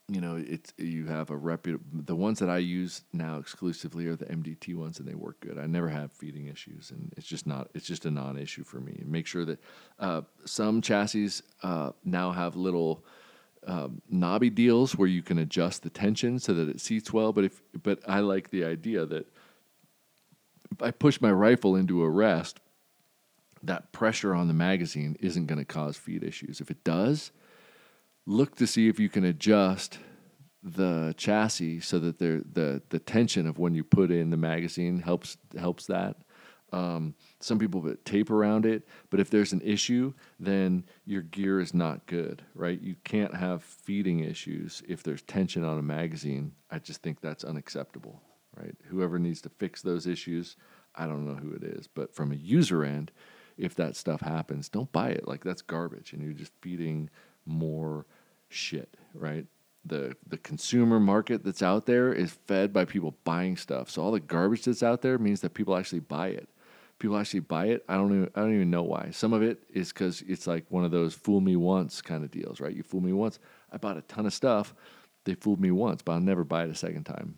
[0.09, 1.85] you know, it's you have a reputable.
[1.91, 5.57] The ones that I use now exclusively are the MDT ones, and they work good.
[5.57, 7.69] I never have feeding issues, and it's just not.
[7.73, 9.03] It's just a non-issue for me.
[9.05, 9.59] Make sure that
[9.99, 13.03] uh, some chassis uh, now have little
[13.65, 17.33] um, knobby deals where you can adjust the tension so that it seats well.
[17.33, 19.25] But if but I like the idea that
[20.81, 22.59] I push my rifle into a rest,
[23.63, 26.61] that pressure on the magazine isn't going to cause feed issues.
[26.61, 27.31] If it does,
[28.25, 29.99] look to see if you can adjust
[30.63, 35.37] the chassis so that the the tension of when you put in the magazine helps
[35.57, 36.17] helps that.
[36.73, 41.61] Um, some people put tape around it, but if there's an issue, then your gear
[41.61, 42.81] is not good, right?
[42.81, 46.51] You can't have feeding issues if there's tension on a magazine.
[46.69, 48.21] I just think that's unacceptable,
[48.59, 48.75] right?
[48.89, 50.55] Whoever needs to fix those issues,
[50.95, 53.11] I don't know who it is, but from a user end,
[53.57, 55.27] if that stuff happens, don't buy it.
[55.27, 57.09] Like that's garbage, and you're just feeding
[57.45, 58.05] more
[58.49, 59.45] shit, right?
[59.85, 63.89] The the consumer market that's out there is fed by people buying stuff.
[63.89, 66.49] So all the garbage that's out there means that people actually buy it.
[66.99, 67.85] People actually buy it.
[67.87, 69.09] I don't even I don't even know why.
[69.11, 72.31] Some of it is because it's like one of those fool me once kind of
[72.31, 72.75] deals, right?
[72.75, 73.39] You fool me once.
[73.71, 74.73] I bought a ton of stuff.
[75.23, 77.35] They fooled me once, but I'll never buy it a second time.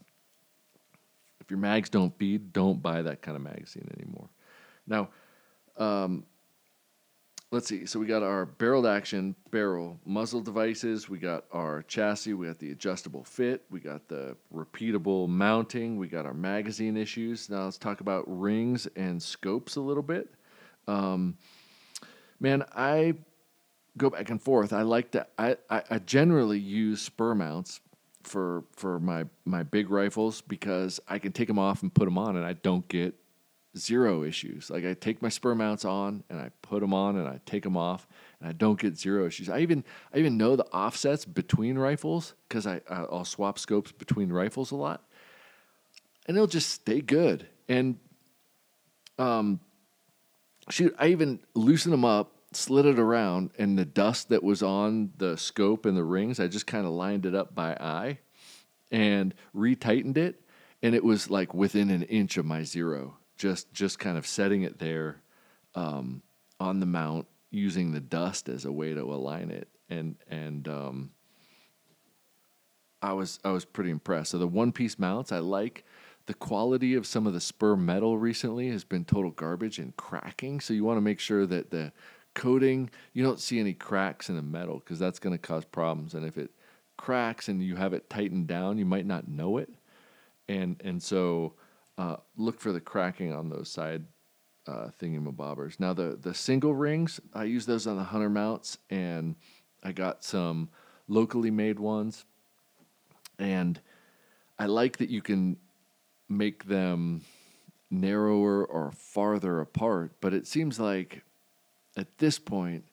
[1.50, 4.30] If your mags don't feed, don't buy that kind of magazine anymore.
[4.86, 5.10] Now,
[5.78, 6.24] um,
[7.50, 7.88] let's see.
[7.88, 11.10] So we got our barreled action barrel muzzle devices.
[11.10, 12.36] We got our chassis.
[12.36, 13.64] We got the adjustable fit.
[13.72, 15.98] We got the repeatable mounting.
[15.98, 17.50] We got our magazine issues.
[17.50, 20.32] Now let's talk about rings and scopes a little bit.
[20.88, 21.36] Um,
[22.40, 23.16] man, I
[23.98, 24.72] go back and forth.
[24.72, 25.26] I like to.
[25.40, 27.80] I, I, I generally use Spuhr mounts
[28.24, 32.18] for for my my big rifles because I can take them off and put them
[32.18, 33.16] on, and I don't get
[33.78, 34.70] zero issues.
[34.70, 37.64] Like I take my Spuhr mounts on and I put them on and I take
[37.64, 38.08] them off
[38.40, 39.50] and I don't get zero issues.
[39.50, 44.32] I even I even know the offsets between rifles because I I'll swap scopes between
[44.32, 45.04] rifles a lot,
[46.28, 47.48] and it'll just stay good.
[47.68, 48.00] And
[49.20, 49.60] um,
[50.70, 55.12] shoot, I even loosen them up, slid it around, and the dust that was on
[55.18, 58.20] the scope and the rings, I just kind of lined it up by eye
[58.92, 60.42] and retightened it,
[60.82, 64.62] and it was like within an inch of my zero just just kind of setting
[64.62, 65.22] it there
[65.74, 66.22] um,
[66.60, 71.12] on the mount using the dust as a way to align it and and um,
[73.02, 74.32] I was I was pretty impressed.
[74.32, 75.86] So the one piece mounts I like.
[76.26, 80.60] The quality of some of the Spuhr metal recently has been total garbage and cracking.
[80.60, 81.92] So you want to make sure that the
[82.40, 86.14] coating you don't see any cracks in the metal because that's going to cause problems.
[86.14, 86.52] And if it
[86.98, 89.70] cracks and you have it tightened down, you might not know it.
[90.48, 91.54] And and so
[91.98, 94.06] uh, look for the cracking on those side
[94.68, 95.82] uh, thingamabobbers.
[95.82, 99.36] Now the the single rings, I use those on the hunter mounts, and
[99.84, 100.70] I got some
[101.10, 102.24] locally made ones,
[103.38, 103.82] and
[104.58, 105.58] I like that you can
[106.30, 107.24] make them
[107.92, 110.14] narrower or farther apart.
[110.22, 111.24] But it seems like
[112.00, 112.86] at this point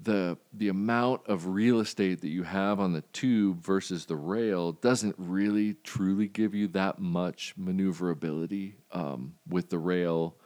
[0.00, 4.72] the the amount of real estate that you have on the tube versus the rail
[4.72, 10.36] doesn't really truly give you that much maneuverability um, with the rail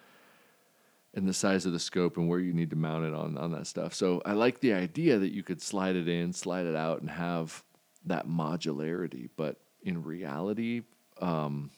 [1.15, 3.51] and the size of the scope and where you need to mount it on on
[3.51, 3.93] that stuff.
[3.93, 7.11] So I like the idea that you could slide it in, slide it out, and
[7.11, 7.65] have
[8.07, 9.29] that modularity.
[9.37, 10.83] But in reality,
[11.21, 11.71] um,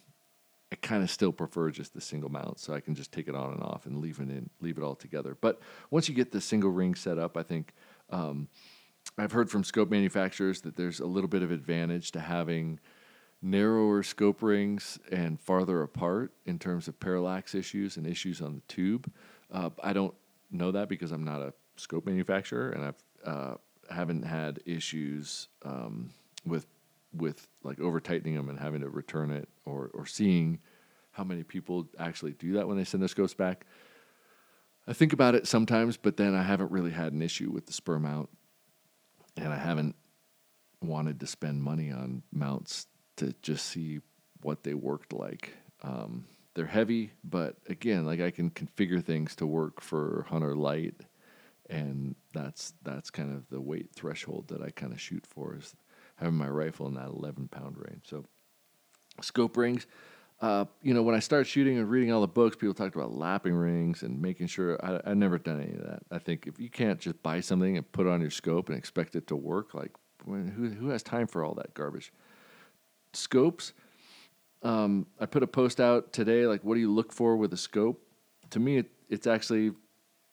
[0.72, 3.34] I kind of still prefer just the single mount, so I can just take it
[3.34, 5.36] on and off and leave it in, leave it all together.
[5.38, 5.60] But
[5.90, 7.74] once you get the single ring set up, I think
[8.08, 8.48] um,
[9.18, 12.80] I've heard from scope manufacturers that there's a little bit of advantage to having
[13.42, 18.62] narrower scope rings and farther apart in terms of parallax issues and issues on the
[18.62, 19.12] tube.
[19.52, 20.14] Uh, I don't
[20.50, 23.54] know that because I'm not a scope manufacturer and I've uh,
[23.90, 26.10] haven't had issues um,
[26.46, 26.66] with
[27.14, 30.58] with like over tightening them and having to return it or or seeing
[31.12, 33.66] how many people actually do that when they send their scopes back.
[34.86, 37.72] I think about it sometimes, but then I haven't really had an issue with the
[37.72, 38.28] Spuhr mount,
[39.36, 39.94] and I haven't
[40.80, 42.86] wanted to spend money on mounts
[43.16, 44.00] to just see
[44.42, 45.54] what they worked like.
[45.82, 50.94] Um, they're heavy, but again, like I can configure things to work for Hunter Light,
[51.70, 55.74] and that's that's kind of the weight threshold that I kind of shoot for is
[56.16, 58.04] having my rifle in that 11 pound range.
[58.04, 58.24] So
[59.20, 59.86] scope rings.
[60.40, 63.12] Uh, you know, when I started shooting and reading all the books, people talked about
[63.12, 64.76] lapping rings and making sure.
[64.84, 66.02] I, I've never done any of that.
[66.10, 69.14] I think if you can't just buy something and put on your scope and expect
[69.14, 69.92] it to work, like
[70.24, 72.12] when, who who has time for all that garbage?
[73.14, 73.72] scopes.
[74.62, 77.56] Um, I put a post out today, like, what do you look for with a
[77.56, 78.00] scope?
[78.50, 79.72] To me, it, it's actually,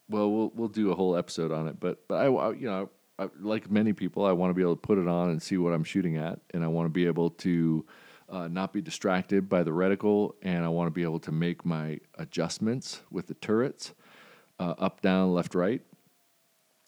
[0.10, 2.84] well, we'll we'll do a whole episode on it, but but I, I you know,
[2.84, 2.86] I,
[3.40, 5.74] like many people, I want to be able to put it on and see what
[5.74, 7.86] I'm shooting at, and I want to be able to
[8.30, 11.66] uh, not be distracted by the reticle, and I want to be able to make
[11.66, 13.94] my adjustments with the turrets,
[14.60, 15.82] uh, up, down, left, right,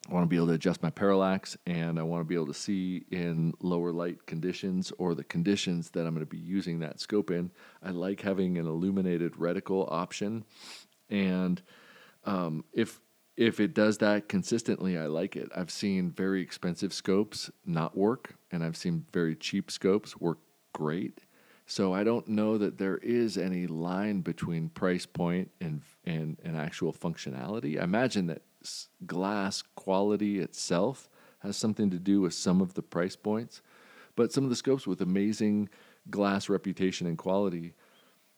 [0.10, 2.48] I want to be able to adjust my parallax and I want to be able
[2.48, 6.80] to see in lower light conditions or the conditions that I'm going to be using
[6.80, 7.52] that scope in.
[7.84, 10.44] I like having an illuminated reticle option.
[11.10, 11.62] And
[12.26, 13.00] um, if
[13.38, 15.50] if it does that consistently, I like it.
[15.56, 20.40] I've seen very expensive scopes not work, and I've seen very cheap scopes work
[20.74, 21.22] great.
[21.66, 26.58] So I don't know that there is any line between price point and and, and
[26.58, 27.80] actual functionality.
[27.80, 28.42] I imagine that
[29.06, 31.10] glass quality itself
[31.40, 33.62] has something to do with some of the price points.
[34.16, 35.70] But some of the scopes with amazing
[36.10, 37.74] glass reputation and quality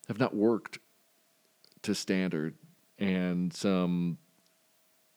[0.07, 0.79] have not worked
[1.81, 2.55] to standard,
[2.99, 4.17] and some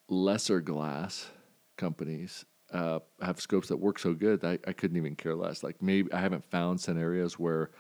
[0.09, 1.29] lesser glass
[1.77, 5.63] companies uh, have scopes that work so good that I, I, couldn't even care less.
[5.63, 7.71] Like maybe I haven't found scenarios where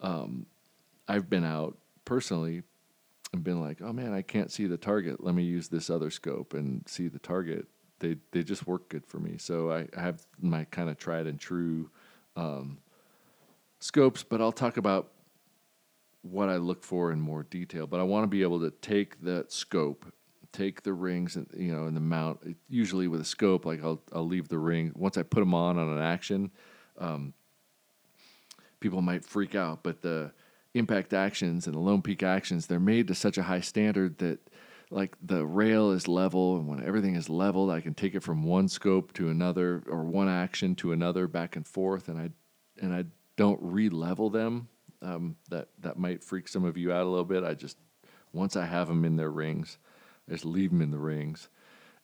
[0.00, 0.46] um,
[1.06, 2.62] I've been out personally
[3.32, 5.22] and been like, oh man, I can't see the target.
[5.22, 7.66] Let me use this other scope and see the target.
[8.00, 9.38] They they just work good for me.
[9.38, 11.90] So I, I have my kind of tried and true
[12.36, 12.78] um,
[13.80, 15.12] scopes, but I'll talk about
[16.22, 17.86] what I look for in more detail.
[17.86, 20.12] But I want to be able to take that scope,
[20.52, 22.56] take the rings, and you know, and the mount.
[22.68, 25.78] Usually with a scope, like I'll I'll leave the ring once I put them on
[25.78, 26.50] on an action.
[26.98, 27.34] Um,
[28.80, 30.32] people might freak out, but the
[30.74, 34.38] impact actions and the lone peak actions, they're made to such a high standard that
[34.90, 38.42] like the rail is level and when everything is leveled, I can take it from
[38.42, 42.30] one scope to another or one action to another back and forth and I
[42.80, 43.04] and I
[43.36, 44.68] don't re-level them.
[45.00, 47.44] Um, that that might freak some of you out a little bit.
[47.44, 47.76] I just
[48.32, 49.78] once I have them in their rings,
[50.28, 51.48] I just leave them in the rings,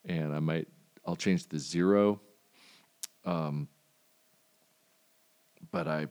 [0.05, 0.69] and I might
[1.07, 2.21] I'll change the zero.
[3.25, 3.69] Um,
[5.71, 6.07] but I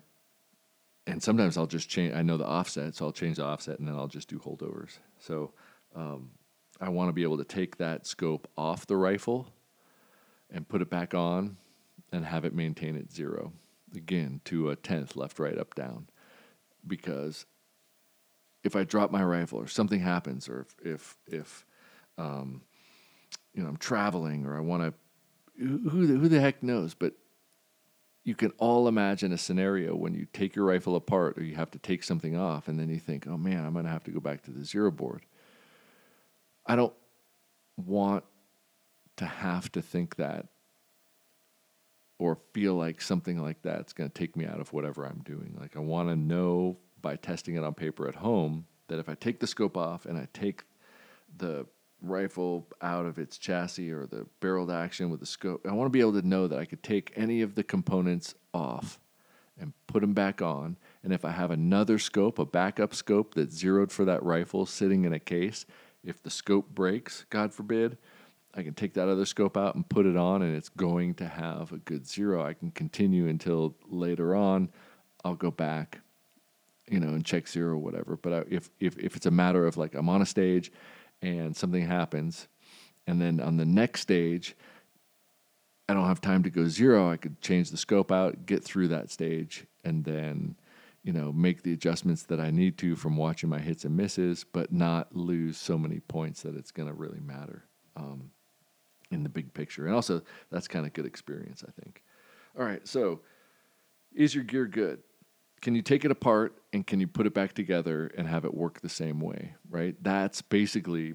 [1.05, 2.13] and sometimes I'll just change.
[2.13, 4.99] I know the offset, so I'll change the offset, and then I'll just do holdovers.
[5.19, 5.53] So
[5.95, 6.31] um,
[6.79, 9.47] I want to be able to take that scope off the rifle
[10.49, 11.57] and put it back on,
[12.11, 13.53] and have it maintain at zero
[13.95, 16.07] again to a tenth, left, right, up, down,
[16.85, 17.45] because
[18.63, 21.65] if I drop my rifle or something happens, or if if, if
[22.17, 22.61] um,
[23.53, 26.93] you know I'm traveling or I want to, who who the heck knows?
[26.93, 27.13] But
[28.23, 31.71] you can all imagine a scenario when you take your rifle apart or you have
[31.71, 34.11] to take something off and then you think, oh man, I'm going to have to
[34.11, 35.25] go back to the zero board.
[36.65, 36.93] I don't
[37.75, 38.23] want
[39.17, 40.47] to have to think that
[42.17, 45.57] or feel like something like that's going to take me out of whatever I'm doing.
[45.59, 49.15] Like, I want to know by testing it on paper at home that if I
[49.15, 50.63] take the scope off and I take
[51.35, 51.65] the
[52.03, 55.65] rifle out of its chassis or the barreled action with the scope.
[55.67, 58.35] I want to be able to know that I could take any of the components
[58.53, 58.99] off
[59.59, 60.77] and put them back on.
[61.03, 65.05] And if I have another scope, a backup scope that's zeroed for that rifle sitting
[65.05, 65.65] in a case,
[66.03, 67.97] if the scope breaks, God forbid,
[68.55, 71.27] I can take that other scope out and put it on, and it's going to
[71.27, 72.45] have a good zero.
[72.45, 74.69] I can continue until later on.
[75.25, 76.01] I'll go back,
[76.87, 78.15] you know, and check zero or whatever.
[78.15, 80.71] But I, if if if it's a matter of like I'm on a stage
[81.23, 82.47] and something happens,
[83.07, 84.55] and then on the next stage,
[85.87, 87.09] I don't have time to go zero.
[87.09, 90.55] I could change the scope out, get through that stage, and then,
[91.03, 94.43] you know, make the adjustments that I need to from watching my hits and misses,
[94.43, 97.63] but not lose so many points that it's going to really matter
[97.95, 98.31] um,
[99.11, 99.85] in the big picture.
[99.85, 100.21] And also,
[100.51, 102.03] that's kind of good experience, I think.
[102.57, 103.21] All right, so
[104.13, 104.99] is your gear good?
[105.63, 108.53] Can you take it apart and can you put it back together and have it
[108.53, 109.95] work the same way, right?
[110.03, 111.13] That's basically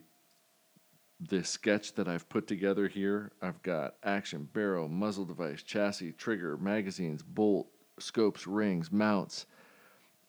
[1.20, 3.30] the sketch that I've put together here.
[3.42, 7.66] I've got action, barrel, muzzle device, chassis, trigger, magazines, bolt,
[7.98, 9.44] scopes, rings, mounts,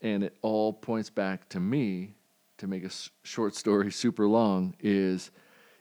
[0.01, 2.13] and it all points back to me
[2.57, 2.91] to make a
[3.24, 5.32] short story super long is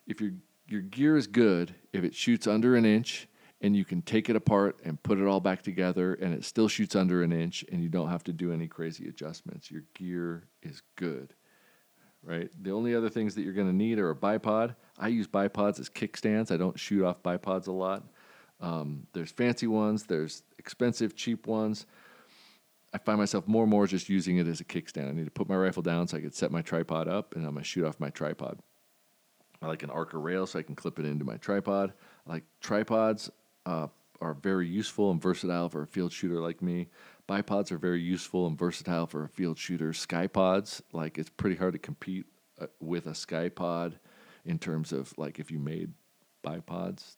[0.06, 0.30] if your
[0.68, 3.26] your gear is good, if it shoots under an inch
[3.60, 6.68] and you can take it apart and put it all back together and it still
[6.68, 9.70] shoots under an inch and you don't have to do any crazy adjustments.
[9.70, 11.34] Your gear is good,
[12.22, 12.50] right?
[12.62, 14.76] The only other things that you're going to need are a bipod.
[14.96, 16.52] I use bipods as kickstands.
[16.52, 18.04] I don't shoot off bipods a lot.
[18.60, 21.86] Um, there's fancy ones, there's expensive, cheap ones.
[22.92, 25.08] I find myself more and more just using it as a kickstand.
[25.08, 27.44] I need to put my rifle down so I can set my tripod up and
[27.44, 28.58] I'm going to shoot off my tripod.
[29.60, 31.92] I like an Arca rail so I can clip it into my tripod.
[32.26, 33.30] I like tripods
[33.68, 33.88] uh,
[34.20, 36.88] are very useful and versatile for a field shooter like me.
[37.28, 39.90] Bipods are very useful and versatile for a field shooter.
[39.90, 42.24] Ckye-Pods, like it's pretty hard to compete
[42.58, 43.98] uh, with a Ckye-Pod
[44.46, 45.92] in terms of like if you made
[46.44, 47.16] bipods,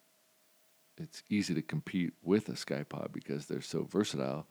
[0.98, 4.46] it's easy to compete with a Ckye-Pod because they're so versatile.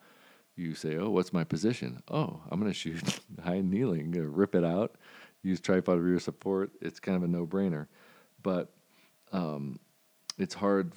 [0.56, 4.64] You say, "Oh, what's my position?" "Oh, I'm to shoot high kneeling, gonna rip it
[4.64, 4.96] out,
[5.44, 7.88] use tripod rear support." It's kind of a no-brainer,
[8.42, 8.74] but
[9.32, 9.80] um,
[10.38, 10.94] it's hard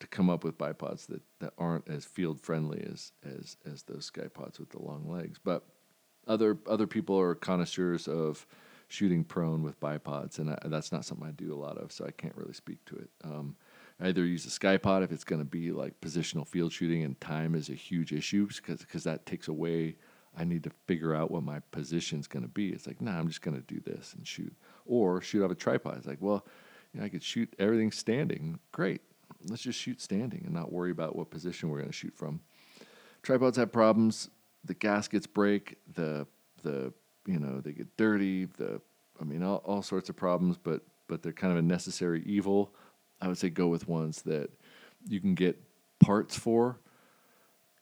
[0.00, 4.10] to come up with bipods that, that aren't as field friendly as, as as those
[4.10, 5.38] Ckye-Pods with the long legs.
[5.42, 5.64] But
[6.26, 8.46] other other people are connoisseurs of
[8.88, 12.04] shooting prone with bipods, and I, that's not something I do a lot of, so
[12.04, 13.10] I can't really speak to it.
[13.24, 13.56] Um,
[14.00, 17.20] I either use a Ckye-Pod if it's going to be like positional field shooting, and
[17.20, 19.96] time is a huge issue because because that takes away.
[20.38, 22.68] I need to figure out what my position's going to be.
[22.68, 25.54] It's like, nah, I'm just going to do this and shoot, or shoot off a
[25.54, 25.96] tripod.
[25.96, 26.46] It's like, well,
[26.92, 28.58] you know, I could shoot everything standing.
[28.70, 29.00] Great,
[29.44, 32.40] let's just shoot standing and not worry about what position we're going to shoot from.
[33.22, 34.30] Tripods have problems.
[34.64, 35.76] The gaskets break.
[35.94, 36.26] The
[36.62, 36.92] the
[37.26, 38.46] you know they get dirty.
[38.46, 38.80] The
[39.20, 42.74] I mean all, all sorts of problems, but but they're kind of a necessary evil.
[43.20, 44.50] I would say go with ones that
[45.08, 45.60] you can get
[46.00, 46.78] parts for.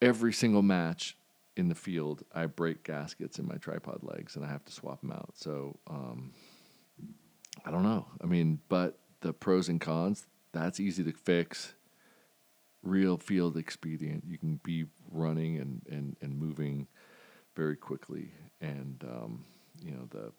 [0.01, 1.17] Every single match
[1.57, 5.01] in the field, I break gaskets in my tripod legs and I have to swap
[5.01, 5.31] them out.
[5.35, 6.33] So um,
[7.65, 8.07] I don't know.
[8.23, 11.75] I mean, but the pros and cons, that's easy to fix.
[12.83, 14.25] Real field expedient.
[14.27, 16.87] You can be running and, and, and moving
[17.57, 18.31] very quickly.
[18.61, 19.45] And, um,
[19.83, 20.33] you know, the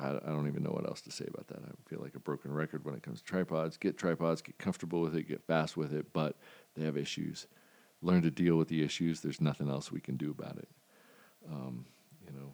[0.00, 1.58] I, I don't even know what else to say about that.
[1.58, 3.76] I feel like a broken record when it comes to tripods.
[3.76, 6.36] Get tripods, get comfortable with it, get fast with it, but
[6.74, 7.46] they have issues.
[8.02, 9.20] Learn to deal with the issues.
[9.20, 10.68] There's nothing else we can do about it.
[11.50, 11.86] Um,
[12.26, 12.52] you know,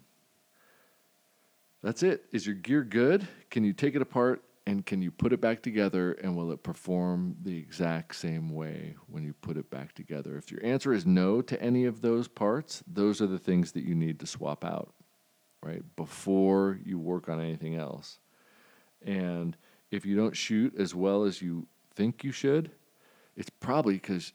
[1.83, 2.27] that's it.
[2.31, 3.27] Is your gear good?
[3.51, 6.63] Can you take it apart and can you put it back together and will it
[6.63, 10.37] perform the exact same way when you put it back together?
[10.37, 13.85] If your answer is no to any of those parts, those are the things that
[13.85, 14.93] you need to swap out,
[15.63, 15.83] right?
[15.97, 18.19] Before you work on anything else.
[19.03, 19.57] And
[19.91, 22.71] if you don't shoot as well as you think you should,
[23.37, 24.33] it's probably because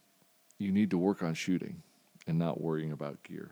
[0.57, 1.84] you need to work on shooting
[2.28, 3.51] and not worrying about gear.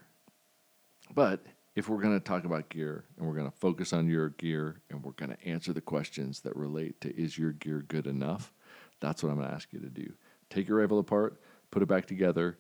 [1.14, 1.46] But
[1.76, 4.82] if we're going to talk about gear and we're going to focus on your gear
[4.90, 8.54] and we're going to answer the questions that relate to is your gear good enough,
[9.00, 10.14] that's what I'm going to ask you to do.
[10.50, 12.58] Take your rifle apart, put it back together.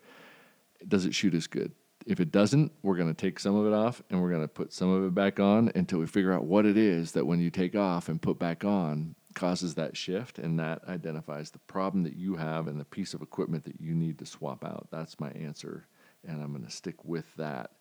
[0.87, 1.71] Does it shoot as good?
[2.05, 4.47] If it doesn't, we're going to take some of it off and we're going to
[4.47, 7.39] put some of it back on until we figure out what it is that when
[7.39, 12.03] you take off and put back on causes that shift and that identifies the problem
[12.03, 14.87] that you have and the piece of equipment that you need to swap out.
[14.91, 15.87] That's my answer
[16.27, 17.71] and I'm going to stick with that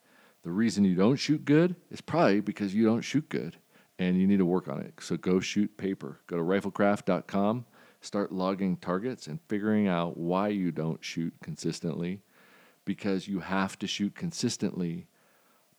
[0.43, 3.57] the reason you don't shoot good is probably because you don't shoot good
[3.99, 4.95] and you need to work on it.
[5.01, 6.21] So go shoot paper.
[6.27, 7.65] Go to riflecraft.com,
[8.01, 12.23] start logging targets and figuring out why you don't shoot consistently
[12.85, 15.07] because you have to shoot consistently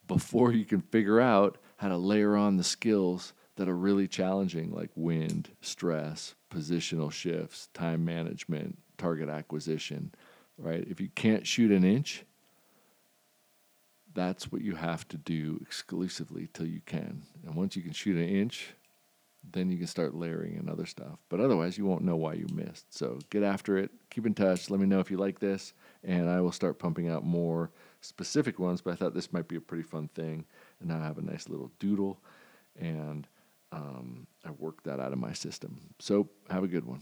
[0.08, 4.72] before you can figure out how to layer on the skills that are really challenging
[4.72, 10.14] like wind, stress, positional shifts, time management, target acquisition,
[10.58, 10.86] right?
[10.90, 12.24] If you can't shoot an inch,
[14.14, 17.24] that's what you have to do exclusively till you can.
[17.46, 18.74] And once you can shoot an inch,
[19.52, 21.20] then you can start layering and other stuff.
[21.30, 22.94] But otherwise, you won't know why you missed.
[22.98, 23.92] So get after it.
[24.10, 24.70] Keep in touch.
[24.70, 28.60] Let me know if you like this, and I will start pumping out more specific
[28.60, 28.82] ones.
[28.82, 30.46] But I thought this might be a pretty fun thing,
[30.80, 32.20] and now I have a nice little doodle,
[32.80, 33.28] and
[33.72, 35.82] um, I worked that out of my system.
[36.00, 37.02] So have a good one.